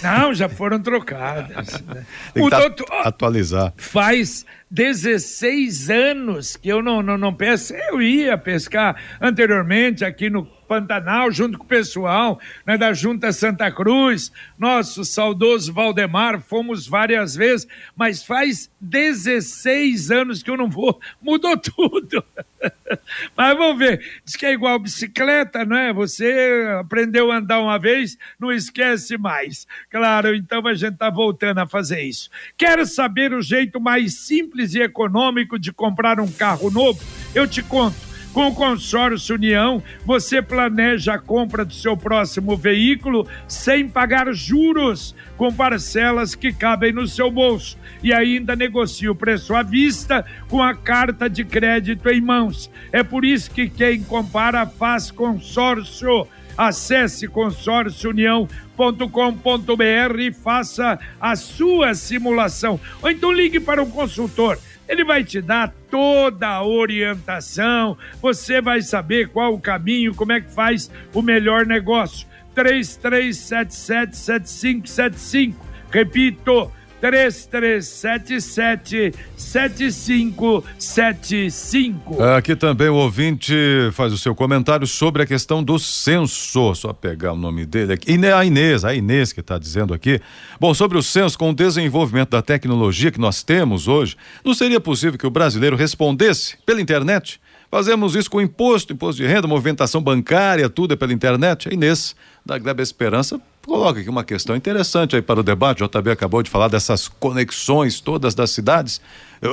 Não, 0.03 0.35
já 0.35 0.49
foram 0.49 0.81
trocadas. 0.81 1.81
Né? 1.87 2.05
Tem 2.35 2.43
que 2.43 2.51
tá 2.51 2.59
doutor... 2.59 2.87
atualizar. 3.05 3.73
Faz 3.77 4.45
16 4.73 5.91
anos 5.91 6.57
que 6.57 6.71
eu 6.71 6.81
não, 6.81 7.03
não, 7.03 7.19
não 7.19 7.35
pesco. 7.35 7.77
Eu 7.77 8.01
ia 8.01 8.39
pescar 8.39 8.97
anteriormente 9.21 10.03
aqui 10.03 10.31
no 10.31 10.47
Pantanal, 10.73 11.31
junto 11.31 11.59
com 11.59 11.65
o 11.65 11.69
pessoal 11.69 12.41
né, 12.67 12.79
da 12.79 12.95
Junta 12.95 13.31
Santa 13.31 13.71
Cruz, 13.71 14.33
nosso 14.59 15.05
saudoso 15.05 15.71
Valdemar, 15.71 16.41
fomos 16.41 16.87
várias 16.87 17.37
vezes, 17.37 17.69
mas 17.95 18.23
faz 18.23 18.71
16 18.81 20.11
anos 20.11 20.43
que 20.43 20.51
eu 20.51 20.57
não 20.57 20.71
vou, 20.71 20.99
mudou 21.21 21.59
tudo. 21.59 22.25
mas 23.37 23.57
vamos 23.59 23.79
ver, 23.79 24.23
diz 24.25 24.35
que 24.35 24.47
é 24.47 24.53
igual 24.55 24.79
bicicleta, 24.79 25.63
não 25.63 25.77
é? 25.77 25.93
Você 25.93 26.65
aprendeu 26.81 27.31
a 27.31 27.37
andar 27.37 27.61
uma 27.61 27.79
vez, 27.79 28.17
não 28.41 28.51
esquece 28.51 29.19
mais. 29.19 29.67
Claro, 29.91 30.35
então 30.35 30.67
a 30.67 30.73
gente 30.73 30.95
está 30.95 31.11
voltando 31.11 31.59
a 31.59 31.67
fazer 31.67 32.01
isso. 32.01 32.31
Quer 32.57 32.87
saber 32.87 33.35
o 33.35 33.43
jeito 33.43 33.79
mais 33.79 34.15
simples 34.63 34.75
e 34.75 34.81
econômico 34.81 35.59
de 35.59 35.73
comprar 35.73 36.21
um 36.21 36.31
carro 36.31 36.71
novo? 36.71 37.01
Eu 37.35 37.47
te 37.47 37.63
conto. 37.63 38.13
Com 38.33 38.49
o 38.49 38.55
consórcio 38.55 39.35
União, 39.35 39.83
você 40.07 40.41
planeja 40.41 41.15
a 41.15 41.19
compra 41.19 41.67
do 41.67 41.75
seu 41.75 41.95
próximo 41.95 42.57
veículo 42.57 43.29
sem 43.47 43.87
pagar 43.87 44.33
juros, 44.33 45.15
com 45.37 45.53
parcelas 45.53 46.35
que 46.35 46.51
cabem 46.51 46.95
no 46.95 47.07
seu 47.07 47.31
bolso 47.31 47.77
e 48.03 48.11
ainda 48.11 48.57
negocia 48.57 49.13
o 49.13 49.15
preço 49.15 49.55
à 49.55 49.63
vista 49.63 50.25
com 50.49 50.63
a 50.63 50.75
carta 50.75 51.29
de 51.29 51.45
crédito 51.45 52.09
em 52.09 52.23
mãos. 52.23 52.71
É 52.91 53.03
por 53.03 53.23
isso 53.23 53.51
que 53.51 53.69
quem 53.69 54.03
compara 54.03 54.65
faz 54.65 55.11
consórcio. 55.11 56.27
Acesse 56.57 57.29
consórciounião.com.br 57.29 60.21
e 60.21 60.33
faça 60.33 60.99
a 61.21 61.37
sua 61.37 61.95
simulação. 61.95 62.81
Ou 63.03 63.11
então 63.11 63.31
ligue 63.33 63.61
para 63.61 63.83
um 63.83 63.91
consultor 63.91 64.59
ele 64.89 65.05
vai 65.05 65.23
te 65.25 65.41
dar 65.41 65.73
toda 65.91 66.49
a 66.49 66.63
orientação, 66.65 67.97
você 68.21 68.61
vai 68.61 68.83
saber 68.83 69.29
qual 69.29 69.55
o 69.55 69.61
caminho, 69.61 70.15
como 70.15 70.33
é 70.33 70.41
que 70.41 70.53
faz 70.53 70.91
o 71.15 71.23
melhor 71.23 71.65
negócio. 71.65 72.27
33777575. 72.55 75.55
Repito, 75.91 76.71
3377 77.03 79.13
7575. 79.37 82.23
Aqui 82.23 82.55
também 82.55 82.89
o 82.89 82.95
ouvinte 82.95 83.53
faz 83.93 84.13
o 84.13 84.19
seu 84.19 84.37
comentário 84.37 84.87
sobre 84.87 85.25
a 85.25 85.27
questão 85.27 85.65
do 85.65 85.81
censo. 85.81 86.73
Só 86.77 86.93
pegar 86.93 87.33
o 87.33 87.37
nome 87.37 87.67
dele 87.67 87.95
aqui. 87.95 88.13
A 88.33 88.45
Inês, 88.45 88.85
a 88.85 88.95
Inês 88.95 89.33
que 89.33 89.41
está 89.41 89.59
dizendo 89.59 89.93
aqui. 89.93 90.21
Bom, 90.61 90.73
sobre 90.73 90.97
o 90.97 91.03
censo, 91.03 91.37
com 91.37 91.51
o 91.51 91.55
desenvolvimento 91.55 92.31
da 92.31 92.41
tecnologia 92.41 93.11
que 93.11 93.19
nós 93.19 93.43
temos 93.43 93.89
hoje, 93.89 94.17
não 94.45 94.55
seria 94.55 94.79
possível 94.79 95.19
que 95.19 95.27
o 95.27 95.31
brasileiro 95.31 95.75
respondesse 95.75 96.57
pela 96.65 96.81
internet? 96.81 97.41
Fazemos 97.69 98.15
isso 98.15 98.31
com 98.31 98.41
imposto, 98.41 98.93
imposto 98.93 99.21
de 99.21 99.27
renda, 99.27 99.49
movimentação 99.49 100.01
bancária, 100.01 100.69
tudo 100.69 100.95
é 100.95 100.97
pela 100.97 101.13
internet. 101.13 101.69
A 101.69 101.73
Inês, 101.73 102.15
da 102.47 102.57
Gleba 102.59 102.81
Esperança, 102.81 103.41
coloca 103.67 104.01
aqui 104.01 104.09
uma 104.09 104.25
questão 104.25 104.55
interessante 104.57 105.17
aí 105.17 105.23
para 105.23 105.41
o 105.41 105.43
debate. 105.43 105.83
O 105.83 105.89
JB 105.89 106.11
acabou 106.11 106.43
de 106.43 106.51
falar 106.51 106.69
dessas 106.69 107.09
conexões 107.09 108.01
todas 108.01 108.35
das 108.35 108.51
cidades. 108.51 109.01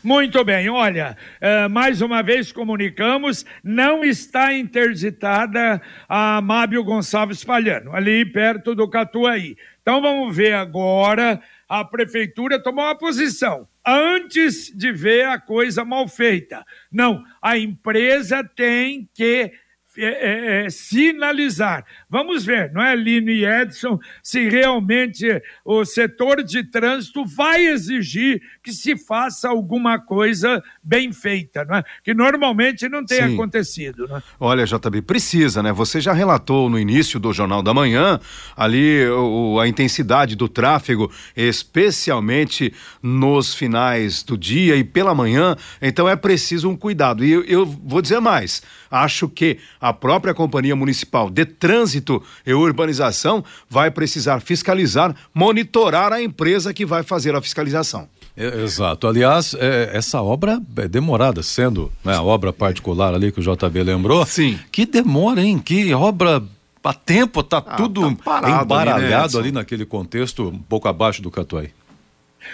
Muito 0.02 0.44
bem, 0.44 0.68
olha, 0.68 1.16
uh, 1.42 1.68
mais 1.68 2.00
uma 2.00 2.22
vez 2.22 2.52
comunicamos, 2.52 3.44
não 3.64 4.04
está 4.04 4.54
interditada 4.54 5.80
a 6.08 6.40
Mábio 6.40 6.84
Gonçalves 6.84 7.42
Palhano, 7.42 7.92
ali 7.94 8.24
perto 8.24 8.74
do 8.74 8.88
Catuaí. 8.88 9.56
Então 9.82 10.00
vamos 10.00 10.36
ver 10.36 10.52
agora, 10.54 11.40
a 11.68 11.84
prefeitura 11.84 12.62
tomou 12.62 12.84
uma 12.84 12.96
posição 12.96 13.68
antes 13.86 14.72
de 14.76 14.92
ver 14.92 15.26
a 15.26 15.38
coisa 15.38 15.84
mal 15.84 16.08
feita. 16.08 16.64
Não, 16.90 17.24
a 17.40 17.56
empresa 17.58 18.42
tem 18.44 19.08
que 19.14 19.52
é, 19.98 20.64
é, 20.64 20.70
sinalizar. 20.70 21.84
Vamos 22.08 22.44
ver, 22.44 22.72
não 22.72 22.80
é, 22.80 22.94
Lino 22.94 23.30
e 23.30 23.44
Edson, 23.44 23.98
se 24.22 24.48
realmente 24.48 25.26
o 25.64 25.84
setor 25.84 26.42
de 26.44 26.62
trânsito 26.62 27.24
vai 27.24 27.66
exigir 27.66 28.40
que 28.62 28.70
se 28.72 28.96
faça 28.96 29.48
alguma 29.48 29.98
coisa 29.98 30.62
bem 30.80 31.12
feita, 31.12 31.64
não 31.64 31.76
é? 31.76 31.84
Que 32.04 32.14
normalmente 32.14 32.88
não 32.88 33.04
tem 33.04 33.26
Sim. 33.26 33.34
acontecido. 33.34 34.06
Não 34.08 34.18
é? 34.18 34.22
Olha, 34.38 34.64
JB, 34.64 35.02
precisa, 35.02 35.64
né? 35.64 35.72
Você 35.72 36.00
já 36.00 36.12
relatou 36.12 36.70
no 36.70 36.78
início 36.78 37.18
do 37.18 37.32
Jornal 37.32 37.60
da 37.60 37.74
Manhã 37.74 38.20
ali 38.56 39.04
o, 39.08 39.58
a 39.58 39.66
intensidade 39.66 40.36
do 40.36 40.48
tráfego, 40.48 41.10
especialmente 41.36 42.72
nos 43.02 43.52
finais 43.52 44.22
do 44.22 44.38
dia 44.38 44.76
e 44.76 44.84
pela 44.84 45.12
manhã. 45.12 45.56
Então 45.82 46.08
é 46.08 46.14
preciso 46.14 46.70
um 46.70 46.76
cuidado. 46.76 47.24
E 47.24 47.32
eu, 47.32 47.42
eu 47.44 47.66
vou 47.66 48.00
dizer 48.00 48.20
mais: 48.20 48.62
acho 48.90 49.28
que 49.28 49.58
a 49.80 49.92
própria 49.92 50.32
Companhia 50.32 50.76
Municipal 50.76 51.28
de 51.28 51.44
Trânsito 51.44 52.05
e 52.46 52.52
Urbanização 52.52 53.44
vai 53.68 53.90
precisar 53.90 54.40
fiscalizar, 54.40 55.14
monitorar 55.34 56.12
a 56.12 56.22
empresa 56.22 56.72
que 56.72 56.86
vai 56.86 57.02
fazer 57.02 57.34
a 57.34 57.42
fiscalização. 57.42 58.08
Exato. 58.36 59.06
Aliás, 59.06 59.54
é, 59.58 59.90
essa 59.94 60.20
obra 60.20 60.60
é 60.76 60.86
demorada, 60.86 61.42
sendo 61.42 61.90
né, 62.04 62.14
a 62.14 62.22
obra 62.22 62.52
particular 62.52 63.14
ali 63.14 63.32
que 63.32 63.40
o 63.40 63.42
JB 63.42 63.82
lembrou. 63.82 64.26
Sim. 64.26 64.58
Que 64.70 64.84
demora, 64.84 65.40
hein? 65.40 65.58
Que 65.58 65.94
obra 65.94 66.42
a 66.84 66.94
tempo, 66.94 67.42
tá 67.42 67.58
ah, 67.58 67.76
tudo 67.76 68.14
tá 68.14 68.62
embaralhado 68.62 69.38
ali, 69.38 69.46
né, 69.46 69.48
ali 69.48 69.52
naquele 69.52 69.84
contexto 69.84 70.48
um 70.48 70.58
pouco 70.58 70.86
abaixo 70.86 71.20
do 71.20 71.30
Catuai. 71.30 71.70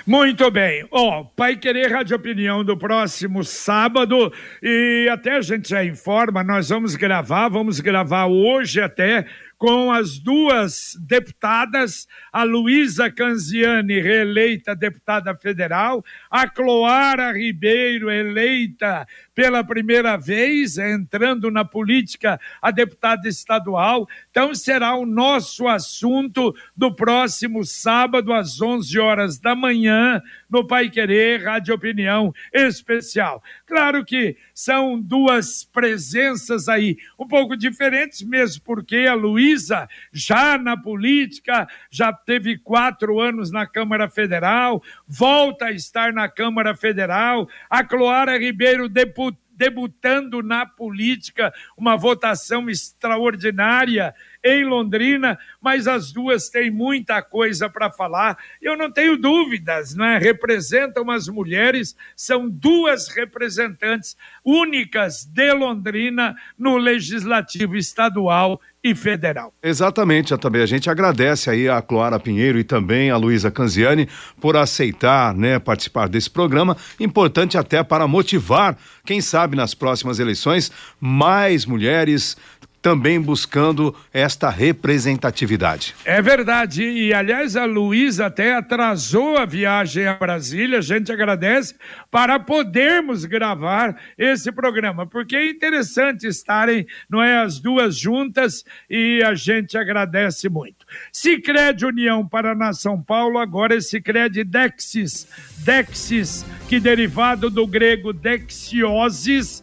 Muito 0.07 0.51
bem. 0.51 0.87
Ó, 0.91 1.21
oh, 1.21 1.25
Pai 1.25 1.57
Querer 1.57 1.93
Rádio 1.93 2.17
Opinião 2.17 2.65
do 2.65 2.77
próximo 2.77 3.45
sábado 3.45 4.33
e 4.63 5.09
até 5.11 5.37
a 5.37 5.41
gente 5.41 5.69
já 5.69 5.85
informa, 5.85 6.43
nós 6.43 6.69
vamos 6.69 6.97
gravar, 6.97 7.49
vamos 7.49 7.81
gravar 7.81 8.27
hoje 8.27 8.81
até 8.81 9.27
com 9.63 9.93
as 9.93 10.19
duas 10.19 10.97
deputadas, 10.99 12.09
a 12.33 12.43
Luísa 12.43 13.09
Canziani, 13.09 14.01
reeleita 14.01 14.75
deputada 14.75 15.37
federal, 15.37 16.05
a 16.29 16.49
Cloara 16.49 17.31
Ribeiro, 17.31 18.11
eleita 18.11 19.07
pela 19.33 19.63
primeira 19.63 20.17
vez, 20.17 20.79
entrando 20.79 21.49
na 21.49 21.65
política, 21.65 22.41
a 22.61 22.73
deputada 22.73 23.29
estadual. 23.29 24.09
Então, 24.33 24.53
será 24.53 24.97
o 24.97 25.07
nosso 25.07 25.69
assunto 25.69 26.53
do 26.77 26.93
próximo 26.93 27.65
sábado, 27.65 28.33
às 28.33 28.61
11 28.61 28.99
horas 28.99 29.39
da 29.39 29.55
manhã, 29.55 30.21
no 30.53 30.67
Pai 30.67 30.91
Querer 30.91 31.43
Rádio 31.43 31.75
Opinião 31.75 32.33
Especial. 32.53 33.43
Claro 33.65 34.05
que 34.05 34.37
são 34.53 35.01
duas 35.01 35.65
presenças 35.65 36.69
aí 36.69 36.99
um 37.19 37.27
pouco 37.27 37.57
diferentes, 37.57 38.21
mesmo 38.21 38.63
porque 38.63 39.07
a 39.09 39.15
Luísa, 39.15 39.89
já 40.13 40.59
na 40.59 40.77
política, 40.77 41.67
já 41.91 42.13
teve 42.13 42.59
quatro 42.59 43.19
anos 43.19 43.51
na 43.51 43.67
Câmara 43.67 44.11
Federal, 44.11 44.83
volta 45.09 45.67
a 45.67 45.73
estar 45.73 46.13
na 46.13 46.29
Câmara 46.29 46.77
Federal, 46.77 47.49
a 47.71 47.83
Cloara 47.83 48.39
Ribeiro, 48.39 48.91
deputada 48.91 49.41
debutando 49.63 50.43
na 50.43 50.67
política, 50.67 51.53
uma 51.77 51.97
votação 51.97 52.69
extraordinária 52.69 54.13
em 54.45 54.65
Londrina, 54.65 55.39
mas 55.61 55.87
as 55.87 56.13
duas 56.13 56.49
têm 56.49 56.71
muita 56.71 57.23
coisa 57.23 57.69
para 57.69 57.91
falar. 57.91 58.37
Eu 58.61 58.77
não 58.77 58.91
tenho 58.91 59.17
dúvidas, 59.17 59.95
não 59.95 60.05
é? 60.05 60.19
Representam 60.19 61.11
as 61.11 61.29
mulheres, 61.29 61.97
são 62.17 62.49
duas 62.49 63.09
representantes 63.09 64.17
únicas 64.45 65.25
de 65.25 65.53
Londrina 65.53 66.35
no 66.59 66.77
legislativo 66.77 67.77
estadual 67.77 68.61
e 68.85 68.95
federal. 68.95 69.55
Exatamente, 69.63 70.37
também 70.39 70.61
a 70.61 70.67
gente 70.67 70.91
agradece 70.91 71.49
aí 71.49 71.69
a 71.69 71.81
Cloara 71.81 72.19
Pinheiro 72.19 72.59
e 72.59 72.65
também 72.65 73.11
a 73.11 73.17
Luísa 73.17 73.51
Canziani 73.51 74.09
por 74.41 74.57
aceitar, 74.57 75.35
né, 75.35 75.59
participar 75.61 76.09
desse 76.09 76.29
programa, 76.29 76.77
importante 76.99 77.57
até 77.57 77.85
para 77.85 78.09
motivar, 78.09 78.77
quem 79.05 79.21
sabe 79.21 79.57
nas 79.57 79.73
próximas 79.73 80.19
eleições, 80.19 80.73
mais 81.01 81.65
mulheres 81.65 82.37
também 82.83 83.21
buscando 83.21 83.95
esta 84.13 84.51
representatividade. 84.51 85.95
É 86.05 86.21
verdade. 86.21 86.83
E, 86.83 87.15
aliás, 87.15 87.57
a 87.57 87.65
Luísa 87.65 88.27
até 88.27 88.57
atrasou 88.57 89.39
a 89.39 89.47
viagem 89.47 90.07
a 90.07 90.15
Brasília, 90.15 90.79
a 90.79 90.83
gente 90.83 91.13
agradece, 91.13 91.77
para 92.11 92.41
podermos 92.41 93.25
gravar 93.25 93.97
esse 94.19 94.51
programa, 94.51 95.07
porque 95.07 95.37
é 95.37 95.49
interessante 95.49 96.27
estarem, 96.27 96.85
não 97.09 97.23
é, 97.23 97.39
as 97.39 97.61
duas 97.61 97.97
juntas 97.97 98.65
e 98.91 99.23
a 99.25 99.35
gente 99.35 99.79
agradece 99.79 100.49
muito. 100.49 100.85
Sicredi 101.13 101.87
União 101.87 102.27
Paraná 102.27 102.73
São 102.73 103.01
Paulo, 103.01 103.39
agora 103.39 103.77
é 103.77 103.81
Sicredi 103.81 104.43
Dexis. 104.43 105.29
Dexis, 105.59 106.45
que 106.69 106.81
derivado 106.81 107.49
do 107.49 107.65
grego 107.67 108.13
dexiosis, 108.13 109.63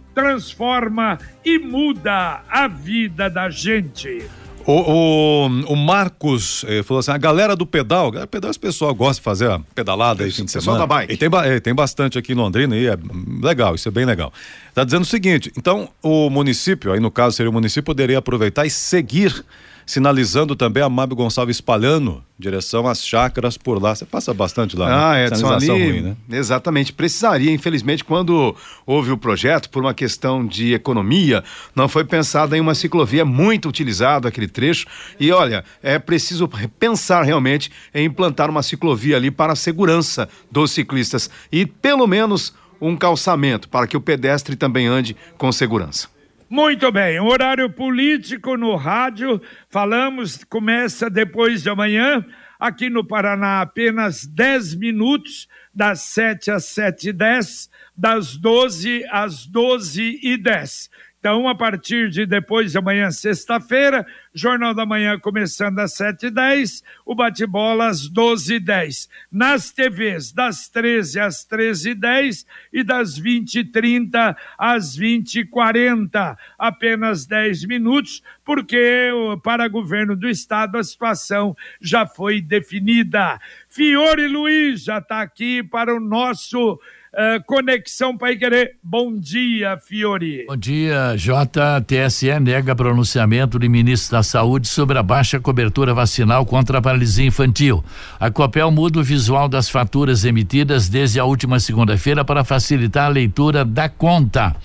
transforma 0.21 1.17
e 1.43 1.57
muda 1.57 2.43
a 2.47 2.67
vida 2.67 3.27
da 3.27 3.49
gente. 3.49 4.23
O, 4.67 4.73
o, 4.73 5.45
o 5.47 5.75
Marcos 5.75 6.63
eh, 6.67 6.83
falou 6.83 6.99
assim: 6.99 7.09
a 7.09 7.17
galera 7.17 7.55
do 7.55 7.65
pedal, 7.65 8.11
pedal 8.27 8.51
esse 8.51 8.59
pessoal 8.59 8.93
gosta 8.93 9.19
de 9.19 9.23
fazer 9.23 9.49
a 9.49 9.59
pedalada 9.73 10.23
aí 10.23 10.31
fim 10.31 10.45
de 10.45 10.51
semana. 10.51 10.77
da 10.77 10.85
bike. 10.85 11.13
E 11.13 11.17
tem, 11.17 11.29
eh, 11.45 11.59
tem 11.59 11.73
bastante 11.73 12.19
aqui 12.19 12.33
em 12.33 12.35
Londrina 12.35 12.75
e 12.77 12.85
é 12.85 12.95
legal, 13.41 13.73
isso 13.73 13.87
é 13.87 13.91
bem 13.91 14.05
legal. 14.05 14.31
Tá 14.75 14.83
dizendo 14.83 15.01
o 15.01 15.07
seguinte: 15.07 15.51
então 15.57 15.89
o 16.03 16.29
município, 16.29 16.93
aí 16.93 16.99
no 16.99 17.09
caso 17.09 17.35
seria 17.35 17.49
o 17.49 17.53
município, 17.53 17.83
poderia 17.83 18.19
aproveitar 18.19 18.63
e 18.67 18.69
seguir 18.69 19.43
sinalizando 19.91 20.55
também 20.55 20.81
a 20.81 20.87
Mábio 20.87 21.17
Gonçalves 21.17 21.57
espalhando 21.57 22.23
direção 22.39 22.87
às 22.87 23.05
chácaras 23.05 23.57
por 23.57 23.81
lá. 23.81 23.93
Você 23.93 24.05
passa 24.05 24.33
bastante 24.33 24.77
lá, 24.77 25.11
Ah, 25.11 25.13
né? 25.15 25.27
Edson, 25.27 25.51
ali, 25.51 25.67
ruim, 25.67 26.01
né? 26.01 26.15
exatamente. 26.31 26.93
Precisaria, 26.93 27.51
infelizmente, 27.51 28.01
quando 28.01 28.55
houve 28.85 29.11
o 29.11 29.17
projeto, 29.17 29.69
por 29.69 29.83
uma 29.83 29.93
questão 29.93 30.47
de 30.47 30.73
economia, 30.73 31.43
não 31.75 31.89
foi 31.89 32.05
pensado 32.05 32.55
em 32.55 32.61
uma 32.61 32.73
ciclovia 32.73 33.25
muito 33.25 33.67
utilizada, 33.67 34.29
aquele 34.29 34.47
trecho. 34.47 34.87
E 35.19 35.29
olha, 35.29 35.61
é 35.83 35.99
preciso 35.99 36.49
pensar 36.79 37.23
realmente 37.23 37.69
em 37.93 38.05
implantar 38.05 38.49
uma 38.49 38.63
ciclovia 38.63 39.17
ali 39.17 39.29
para 39.29 39.51
a 39.51 39.57
segurança 39.57 40.29
dos 40.49 40.71
ciclistas 40.71 41.29
e 41.51 41.65
pelo 41.65 42.07
menos 42.07 42.53
um 42.79 42.95
calçamento 42.95 43.67
para 43.67 43.85
que 43.85 43.97
o 43.97 44.01
pedestre 44.01 44.55
também 44.55 44.87
ande 44.87 45.17
com 45.37 45.51
segurança. 45.51 46.07
Muito 46.51 46.91
bem, 46.91 47.17
horário 47.17 47.69
político 47.69 48.57
no 48.57 48.75
rádio, 48.75 49.41
falamos, 49.69 50.43
começa 50.43 51.09
depois 51.09 51.63
de 51.63 51.69
amanhã, 51.69 52.25
aqui 52.59 52.89
no 52.89 53.07
Paraná 53.07 53.61
apenas 53.61 54.25
10 54.25 54.75
minutos, 54.75 55.47
das 55.73 56.01
7 56.01 56.51
às 56.51 56.65
7 56.65 57.07
e 57.07 57.13
10, 57.13 57.69
das 57.95 58.35
12 58.35 59.01
às 59.09 59.45
12 59.45 60.19
e 60.21 60.35
10. 60.35 60.89
Então, 61.21 61.47
a 61.47 61.53
partir 61.53 62.09
de 62.09 62.25
depois 62.25 62.71
de 62.71 62.79
amanhã, 62.79 63.11
sexta-feira, 63.11 64.03
Jornal 64.33 64.73
da 64.73 64.87
Manhã 64.87 65.19
começando 65.19 65.77
às 65.77 65.95
7h10, 65.95 66.81
o 67.05 67.13
bate-bola 67.13 67.89
às 67.89 68.09
12h10. 68.09 69.07
Nas 69.31 69.69
TVs, 69.69 70.31
das 70.31 70.67
13 70.67 71.19
às 71.19 71.45
13h10 71.45 72.43
e 72.73 72.83
das 72.83 73.21
20h30 73.21 74.35
às 74.57 74.97
20h40. 74.97 76.35
Apenas 76.57 77.27
10 77.27 77.65
minutos, 77.65 78.23
porque 78.43 79.11
para 79.43 79.67
governo 79.67 80.15
do 80.15 80.27
Estado 80.27 80.79
a 80.79 80.83
situação 80.83 81.55
já 81.79 82.03
foi 82.03 82.41
definida. 82.41 83.39
Fiore 83.69 84.27
Luiz 84.27 84.85
já 84.85 84.97
está 84.97 85.21
aqui 85.21 85.61
para 85.61 85.95
o 85.95 85.99
nosso 85.99 86.79
Uh, 87.13 87.43
Conexão 87.45 88.17
Pai 88.17 88.37
Querer. 88.37 88.77
Bom 88.81 89.13
dia, 89.19 89.77
Fiori. 89.77 90.45
Bom 90.47 90.55
dia, 90.55 91.13
JTSE 91.17 92.39
nega 92.39 92.73
pronunciamento 92.73 93.59
do 93.59 93.69
ministro 93.69 94.13
da 94.13 94.23
Saúde 94.23 94.69
sobre 94.69 94.97
a 94.97 95.03
baixa 95.03 95.37
cobertura 95.37 95.93
vacinal 95.93 96.45
contra 96.45 96.77
a 96.77 96.81
paralisia 96.81 97.25
infantil. 97.25 97.83
A 98.17 98.31
Copel 98.31 98.71
muda 98.71 98.99
o 98.99 99.03
visual 99.03 99.49
das 99.49 99.69
faturas 99.69 100.23
emitidas 100.23 100.87
desde 100.87 101.19
a 101.19 101.25
última 101.25 101.59
segunda-feira 101.59 102.23
para 102.23 102.45
facilitar 102.45 103.07
a 103.07 103.09
leitura 103.09 103.65
da 103.65 103.89
conta. 103.89 104.55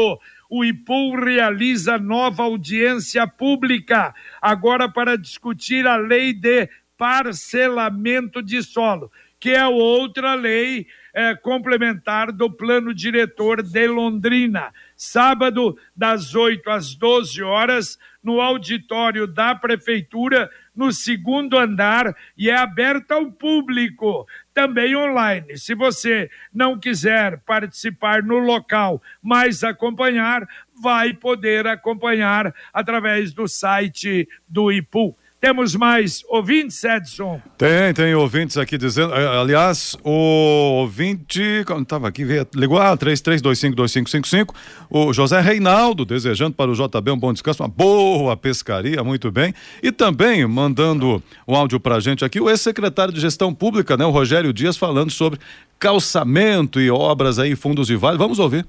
o 0.49 0.65
IPUL 0.65 1.17
realiza 1.17 1.99
nova 1.99 2.45
audiência 2.45 3.27
pública, 3.27 4.15
agora 4.41 4.89
para 4.89 5.19
discutir 5.19 5.85
a 5.87 5.97
lei 5.97 6.33
de 6.33 6.71
parcelamento 6.97 8.43
de 8.43 8.63
solo, 8.63 9.13
que 9.39 9.51
é 9.51 9.67
outra 9.67 10.35
lei 10.35 10.87
é, 11.19 11.35
complementar 11.35 12.31
do 12.31 12.49
plano 12.49 12.95
diretor 12.95 13.61
de 13.61 13.89
Londrina. 13.89 14.73
Sábado, 14.97 15.77
das 15.97 16.33
8 16.33 16.71
às 16.71 16.95
12 16.95 17.43
horas, 17.43 17.99
no 18.23 18.41
auditório 18.41 19.27
da 19.27 19.53
Prefeitura, 19.53 20.49
no 20.77 20.93
segundo 20.93 21.59
andar, 21.59 22.15
e 22.37 22.49
é 22.49 22.57
aberta 22.57 23.17
ao 23.17 23.33
público, 23.33 24.29
também 24.55 24.95
online. 24.95 25.59
Se 25.59 25.75
você 25.75 26.31
não 26.55 26.79
quiser 26.79 27.41
participar 27.41 28.23
no 28.23 28.39
local, 28.39 29.03
mas 29.21 29.65
acompanhar, 29.65 30.49
vai 30.81 31.13
poder 31.13 31.67
acompanhar 31.67 32.55
através 32.73 33.33
do 33.33 33.49
site 33.49 34.29
do 34.49 34.71
IPU. 34.71 35.17
Temos 35.41 35.77
mais 35.77 36.25
ouvintes, 36.29 36.83
Edson? 36.83 37.41
Tem, 37.57 37.95
tem 37.95 38.13
ouvintes 38.13 38.57
aqui 38.57 38.77
dizendo. 38.77 39.15
Aliás, 39.15 39.97
o 40.03 40.81
ouvinte. 40.81 41.65
Estava 41.81 42.09
aqui, 42.09 42.25
ligou 42.57 42.77
ah, 42.77 42.97
33252555. 42.97 44.53
O 44.91 45.13
José 45.13 45.41
Reinaldo, 45.41 46.05
desejando 46.05 46.57
para 46.57 46.69
o 46.69 46.75
JB 46.75 47.13
um 47.13 47.17
bom 47.17 47.33
descanso, 47.33 47.63
uma 47.63 47.69
boa 47.69 48.37
pescaria, 48.37 49.05
muito 49.05 49.31
bem. 49.31 49.55
E 49.81 49.93
também 49.93 50.45
mandando 50.45 51.23
um 51.47 51.55
áudio 51.55 51.79
para 51.79 51.95
a 51.95 52.01
gente 52.01 52.25
aqui, 52.25 52.41
o 52.41 52.51
ex-secretário 52.51 53.15
de 53.15 53.21
Gestão 53.21 53.55
Pública, 53.55 53.97
né, 53.97 54.05
o 54.05 54.11
Rogério 54.11 54.53
Dias, 54.53 54.77
falando 54.77 55.13
sobre 55.13 55.39
calçamento 55.79 56.81
e 56.81 56.91
obras 56.91 57.39
aí, 57.39 57.55
fundos 57.55 57.87
de 57.87 57.95
vale. 57.95 58.19
Vamos 58.19 58.41
ouvir. 58.41 58.67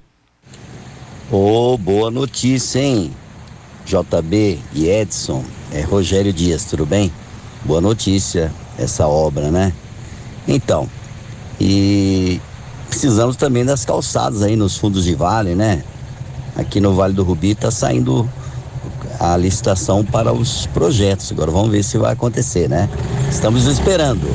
Ô, 1.32 1.72
oh, 1.74 1.78
boa 1.78 2.12
notícia, 2.12 2.78
hein? 2.78 3.10
JB 3.86 4.60
e 4.72 4.88
Edson, 4.88 5.44
é 5.72 5.82
Rogério 5.82 6.32
Dias, 6.32 6.64
tudo 6.64 6.84
bem? 6.84 7.12
Boa 7.64 7.80
notícia 7.80 8.52
essa 8.78 9.06
obra, 9.06 9.50
né? 9.50 9.72
Então, 10.48 10.88
e 11.60 12.40
precisamos 12.88 13.36
também 13.36 13.64
das 13.64 13.84
calçadas 13.84 14.42
aí 14.42 14.56
nos 14.56 14.76
fundos 14.76 15.04
de 15.04 15.14
vale, 15.14 15.54
né? 15.54 15.82
Aqui 16.56 16.80
no 16.80 16.94
Vale 16.94 17.14
do 17.14 17.22
Rubi 17.22 17.52
está 17.52 17.70
saindo 17.70 18.28
a 19.18 19.36
licitação 19.36 20.04
para 20.04 20.32
os 20.32 20.66
projetos. 20.66 21.30
Agora 21.30 21.50
vamos 21.50 21.70
ver 21.70 21.84
se 21.84 21.96
vai 21.98 22.12
acontecer, 22.12 22.68
né? 22.68 22.88
Estamos 23.30 23.66
esperando. 23.66 24.26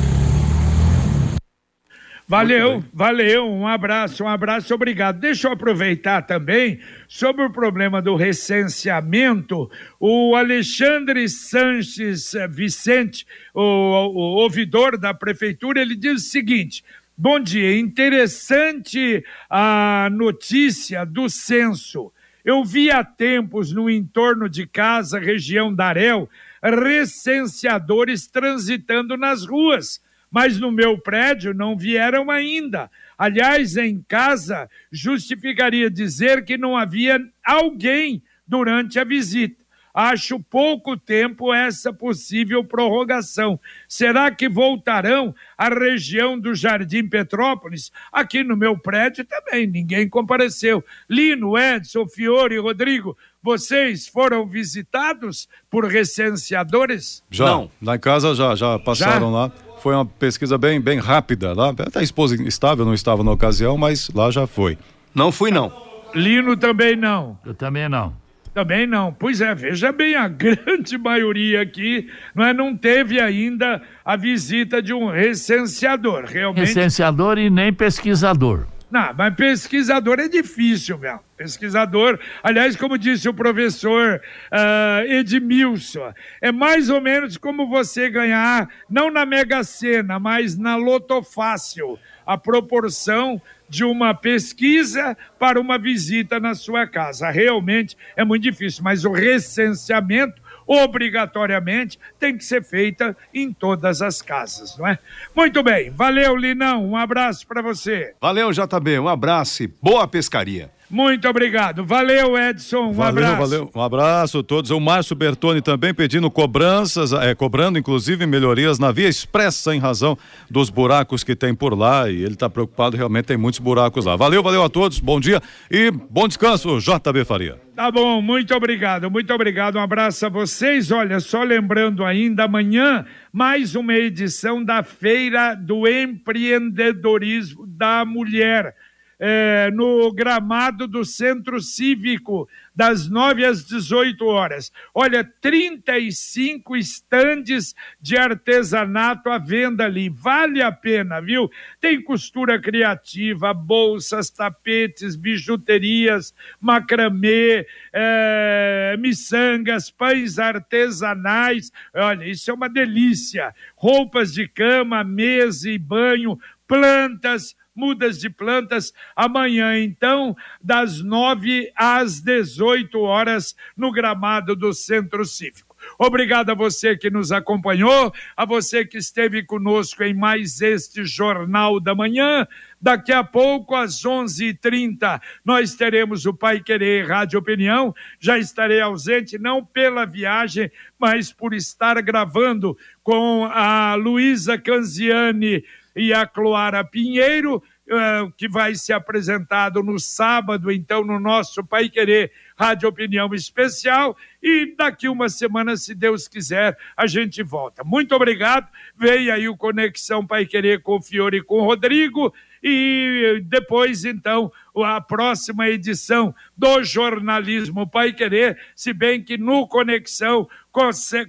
Valeu, 2.28 2.82
valeu, 2.92 3.48
um 3.48 3.68
abraço, 3.68 4.24
um 4.24 4.28
abraço, 4.28 4.74
obrigado. 4.74 5.20
Deixa 5.20 5.46
eu 5.46 5.52
aproveitar 5.52 6.22
também 6.22 6.80
sobre 7.06 7.44
o 7.44 7.50
problema 7.50 8.02
do 8.02 8.16
recenseamento. 8.16 9.70
O 10.00 10.34
Alexandre 10.34 11.28
Sanches 11.28 12.32
Vicente, 12.50 13.24
o, 13.54 13.62
o 13.62 14.42
ouvidor 14.42 14.98
da 14.98 15.14
prefeitura, 15.14 15.80
ele 15.80 15.94
diz 15.94 16.24
o 16.24 16.28
seguinte: 16.28 16.84
Bom 17.16 17.38
dia, 17.38 17.78
interessante 17.78 19.24
a 19.48 20.08
notícia 20.10 21.06
do 21.06 21.30
censo. 21.30 22.12
Eu 22.44 22.64
vi 22.64 22.90
há 22.90 23.04
tempos 23.04 23.72
no 23.72 23.88
entorno 23.88 24.48
de 24.48 24.66
casa, 24.66 25.20
região 25.20 25.72
da 25.72 25.86
Arel, 25.86 26.28
recenseadores 26.60 28.26
transitando 28.26 29.16
nas 29.16 29.46
ruas 29.46 30.04
mas 30.30 30.58
no 30.58 30.70
meu 30.70 30.98
prédio 30.98 31.54
não 31.54 31.76
vieram 31.76 32.30
ainda. 32.30 32.90
Aliás, 33.18 33.76
em 33.76 34.04
casa, 34.06 34.68
justificaria 34.90 35.88
dizer 35.90 36.44
que 36.44 36.58
não 36.58 36.76
havia 36.76 37.18
alguém 37.44 38.22
durante 38.46 38.98
a 38.98 39.04
visita. 39.04 39.64
Acho 39.98 40.38
pouco 40.38 40.94
tempo 40.94 41.54
essa 41.54 41.90
possível 41.90 42.62
prorrogação. 42.62 43.58
Será 43.88 44.30
que 44.30 44.46
voltarão 44.46 45.34
à 45.56 45.70
região 45.70 46.38
do 46.38 46.54
Jardim 46.54 47.08
Petrópolis? 47.08 47.90
Aqui 48.12 48.44
no 48.44 48.58
meu 48.58 48.76
prédio 48.78 49.24
também, 49.24 49.66
ninguém 49.66 50.06
compareceu. 50.06 50.84
Lino, 51.08 51.56
Edson, 51.56 52.06
Fiore, 52.06 52.58
Rodrigo, 52.58 53.16
vocês 53.42 54.06
foram 54.06 54.46
visitados 54.46 55.48
por 55.70 55.86
recenseadores? 55.86 57.22
Já, 57.30 57.46
Não. 57.46 57.70
lá 57.82 57.96
em 57.96 58.00
casa 58.00 58.34
já, 58.34 58.54
já 58.54 58.78
passaram 58.78 59.30
já? 59.32 59.36
lá 59.38 59.52
foi 59.78 59.94
uma 59.94 60.06
pesquisa 60.06 60.56
bem, 60.58 60.80
bem 60.80 60.98
rápida 60.98 61.52
lá. 61.52 61.70
Até 61.70 62.00
a 62.00 62.02
esposa 62.02 62.34
estável 62.42 62.84
não 62.84 62.94
estava 62.94 63.22
na 63.22 63.32
ocasião, 63.32 63.76
mas 63.76 64.10
lá 64.14 64.30
já 64.30 64.46
foi. 64.46 64.78
Não 65.14 65.30
fui, 65.30 65.50
não. 65.50 65.72
Lino 66.14 66.56
também 66.56 66.96
não. 66.96 67.38
Eu 67.44 67.54
também 67.54 67.88
não. 67.88 68.14
Também 68.54 68.86
não. 68.86 69.12
Pois 69.12 69.42
é, 69.42 69.54
veja 69.54 69.92
bem, 69.92 70.14
a 70.14 70.28
grande 70.28 70.96
maioria 70.96 71.60
aqui 71.60 72.08
não, 72.34 72.44
é, 72.44 72.54
não 72.54 72.74
teve 72.74 73.20
ainda 73.20 73.82
a 74.02 74.16
visita 74.16 74.80
de 74.80 74.94
um 74.94 75.10
recenseador. 75.10 76.24
Realmente. 76.24 76.66
Recenseador 76.68 77.36
e 77.38 77.50
nem 77.50 77.72
pesquisador. 77.72 78.66
Não, 78.88 79.12
mas 79.14 79.34
pesquisador 79.34 80.20
é 80.20 80.28
difícil, 80.28 80.96
meu. 80.96 81.18
Pesquisador, 81.36 82.18
aliás, 82.42 82.76
como 82.76 82.96
disse 82.96 83.28
o 83.28 83.34
professor 83.34 84.20
uh, 84.52 85.12
Edmilson, 85.12 86.14
é 86.40 86.52
mais 86.52 86.88
ou 86.88 87.00
menos 87.00 87.36
como 87.36 87.68
você 87.68 88.08
ganhar, 88.08 88.68
não 88.88 89.10
na 89.10 89.26
Mega 89.26 89.64
Sena, 89.64 90.20
mas 90.20 90.56
na 90.56 90.76
Loto 90.76 91.20
Fácil, 91.22 91.98
a 92.24 92.38
proporção 92.38 93.42
de 93.68 93.84
uma 93.84 94.14
pesquisa 94.14 95.16
para 95.38 95.60
uma 95.60 95.78
visita 95.78 96.38
na 96.38 96.54
sua 96.54 96.86
casa. 96.86 97.28
Realmente 97.28 97.96
é 98.16 98.24
muito 98.24 98.44
difícil, 98.44 98.84
mas 98.84 99.04
o 99.04 99.10
recenseamento 99.10 100.40
obrigatoriamente 100.66 101.98
tem 102.18 102.36
que 102.36 102.44
ser 102.44 102.62
feita 102.62 103.16
em 103.32 103.52
todas 103.52 104.02
as 104.02 104.20
casas, 104.20 104.76
não 104.76 104.86
é? 104.86 104.98
Muito 105.34 105.62
bem, 105.62 105.90
valeu 105.90 106.36
Linão, 106.36 106.84
um 106.84 106.96
abraço 106.96 107.46
para 107.46 107.62
você. 107.62 108.14
Valeu 108.20 108.50
JB, 108.50 108.98
um 108.98 109.08
abraço 109.08 109.62
e 109.62 109.66
boa 109.66 110.08
pescaria. 110.08 110.75
Muito 110.88 111.28
obrigado. 111.28 111.84
Valeu, 111.84 112.38
Edson. 112.38 112.88
Um 112.88 112.92
valeu, 112.92 113.24
abraço. 113.24 113.50
Valeu, 113.50 113.70
Um 113.74 113.80
abraço 113.80 114.38
a 114.38 114.42
todos. 114.42 114.70
O 114.70 114.78
Márcio 114.78 115.16
Bertoni 115.16 115.60
também 115.60 115.92
pedindo 115.92 116.30
cobranças, 116.30 117.12
é, 117.12 117.34
cobrando 117.34 117.78
inclusive 117.78 118.24
melhorias 118.24 118.78
na 118.78 118.92
via 118.92 119.08
expressa 119.08 119.74
em 119.74 119.80
razão 119.80 120.16
dos 120.48 120.70
buracos 120.70 121.24
que 121.24 121.34
tem 121.34 121.54
por 121.54 121.76
lá. 121.76 122.08
E 122.08 122.22
ele 122.22 122.34
está 122.34 122.48
preocupado, 122.48 122.96
realmente 122.96 123.26
tem 123.26 123.36
muitos 123.36 123.58
buracos 123.58 124.04
lá. 124.04 124.14
Valeu, 124.14 124.42
valeu 124.42 124.62
a 124.62 124.68
todos. 124.68 125.00
Bom 125.00 125.18
dia 125.18 125.42
e 125.70 125.90
bom 125.90 126.28
descanso, 126.28 126.78
JB 126.78 127.24
Faria. 127.24 127.66
Tá 127.74 127.90
bom, 127.90 128.22
muito 128.22 128.54
obrigado, 128.54 129.10
muito 129.10 129.34
obrigado. 129.34 129.76
Um 129.76 129.82
abraço 129.82 130.24
a 130.24 130.28
vocês. 130.30 130.90
Olha, 130.90 131.20
só 131.20 131.42
lembrando 131.42 132.04
ainda, 132.04 132.44
amanhã, 132.44 133.04
mais 133.32 133.74
uma 133.74 133.92
edição 133.92 134.64
da 134.64 134.82
Feira 134.82 135.54
do 135.54 135.86
Empreendedorismo 135.86 137.66
da 137.66 138.04
Mulher 138.04 138.74
é, 139.18 139.70
no 139.72 140.12
gramado 140.12 140.86
do 140.86 141.04
Centro 141.04 141.60
Cívico, 141.60 142.48
das 142.74 143.08
9 143.08 143.44
às 143.44 143.64
18 143.64 144.26
horas. 144.26 144.70
Olha, 144.94 145.24
35 145.40 146.76
estandes 146.76 147.74
de 147.98 148.18
artesanato 148.18 149.30
à 149.30 149.38
venda 149.38 149.84
ali. 149.84 150.10
Vale 150.10 150.62
a 150.62 150.70
pena, 150.70 151.20
viu? 151.20 151.50
Tem 151.80 152.02
costura 152.02 152.60
criativa, 152.60 153.54
bolsas, 153.54 154.28
tapetes, 154.28 155.16
bijuterias, 155.16 156.34
macramê, 156.60 157.66
é, 157.92 158.94
miçangas, 158.98 159.90
pães 159.90 160.38
artesanais. 160.38 161.72
Olha, 161.94 162.26
isso 162.26 162.50
é 162.50 162.54
uma 162.54 162.68
delícia. 162.68 163.54
Roupas 163.74 164.34
de 164.34 164.46
cama, 164.46 165.02
mesa 165.02 165.70
e 165.70 165.78
banho, 165.78 166.38
plantas 166.68 167.56
mudas 167.76 168.18
de 168.18 168.30
plantas 168.30 168.92
amanhã, 169.14 169.78
então, 169.78 170.36
das 170.62 171.00
9 171.00 171.70
às 171.76 172.20
18 172.20 172.98
horas, 173.00 173.54
no 173.76 173.92
gramado 173.92 174.56
do 174.56 174.72
Centro 174.72 175.24
Cívico. 175.24 175.66
Obrigado 175.98 176.50
a 176.50 176.54
você 176.54 176.96
que 176.96 177.10
nos 177.10 177.32
acompanhou, 177.32 178.12
a 178.36 178.44
você 178.44 178.84
que 178.84 178.98
esteve 178.98 179.42
conosco 179.42 180.02
em 180.02 180.14
mais 180.14 180.60
este 180.60 181.04
Jornal 181.04 181.80
da 181.80 181.94
Manhã. 181.94 182.46
Daqui 182.80 183.12
a 183.12 183.24
pouco, 183.24 183.74
às 183.74 184.02
11h30, 184.02 185.20
nós 185.44 185.74
teremos 185.74 186.26
o 186.26 186.34
Pai 186.34 186.60
Querer 186.60 187.06
Rádio 187.06 187.38
Opinião. 187.38 187.94
Já 188.20 188.38
estarei 188.38 188.80
ausente, 188.80 189.38
não 189.38 189.64
pela 189.64 190.04
viagem, 190.04 190.70
mas 190.98 191.32
por 191.32 191.54
estar 191.54 192.00
gravando 192.02 192.76
com 193.02 193.44
a 193.50 193.94
Luísa 193.94 194.58
Canziani 194.58 195.64
e 195.96 196.12
a 196.12 196.26
Cloara 196.26 196.84
Pinheiro, 196.84 197.56
uh, 197.56 198.30
que 198.36 198.46
vai 198.46 198.74
ser 198.74 198.92
apresentado 198.92 199.82
no 199.82 199.98
sábado, 199.98 200.70
então, 200.70 201.02
no 201.02 201.18
nosso 201.18 201.64
Pai 201.64 201.88
Querer 201.88 202.30
Rádio 202.54 202.86
Opinião 202.86 203.32
Especial. 203.34 204.14
E 204.42 204.74
daqui 204.76 205.08
uma 205.08 205.30
semana, 205.30 205.74
se 205.74 205.94
Deus 205.94 206.28
quiser, 206.28 206.76
a 206.94 207.06
gente 207.06 207.42
volta. 207.42 207.82
Muito 207.82 208.14
obrigado. 208.14 208.68
Veio 208.94 209.32
aí 209.32 209.48
o 209.48 209.56
Conexão 209.56 210.26
Pai 210.26 210.44
Querer 210.44 210.82
com 210.82 210.96
o 210.96 211.02
Fiore 211.02 211.38
e 211.38 211.42
com 211.42 211.60
o 211.60 211.64
Rodrigo. 211.64 212.32
E 212.62 213.42
depois, 213.44 214.04
então, 214.04 214.52
a 214.84 215.00
próxima 215.00 215.68
edição 215.68 216.34
do 216.56 216.82
Jornalismo 216.82 217.88
Pai 217.88 218.12
Querer, 218.12 218.58
se 218.74 218.92
bem 218.92 219.22
que 219.22 219.38
no 219.38 219.66
Conexão 219.66 220.48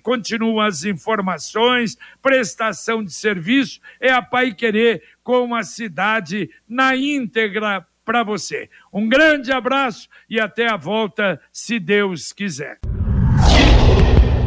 continuam 0.02 0.60
as 0.60 0.84
informações, 0.84 1.98
prestação 2.22 3.04
de 3.04 3.14
serviço, 3.14 3.80
é 4.00 4.12
a 4.12 4.22
Pai 4.22 4.54
Querer 4.54 5.02
com 5.24 5.56
a 5.56 5.64
cidade 5.64 6.50
na 6.68 6.96
íntegra 6.96 7.86
para 8.06 8.24
você. 8.24 8.70
Um 8.92 9.08
grande 9.08 9.52
abraço 9.52 10.08
e 10.30 10.40
até 10.40 10.72
a 10.72 10.78
volta, 10.78 11.40
se 11.52 11.80
Deus 11.80 12.32
quiser. 12.32 12.80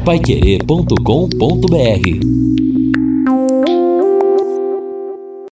Paiquerê.com.br 0.04 2.49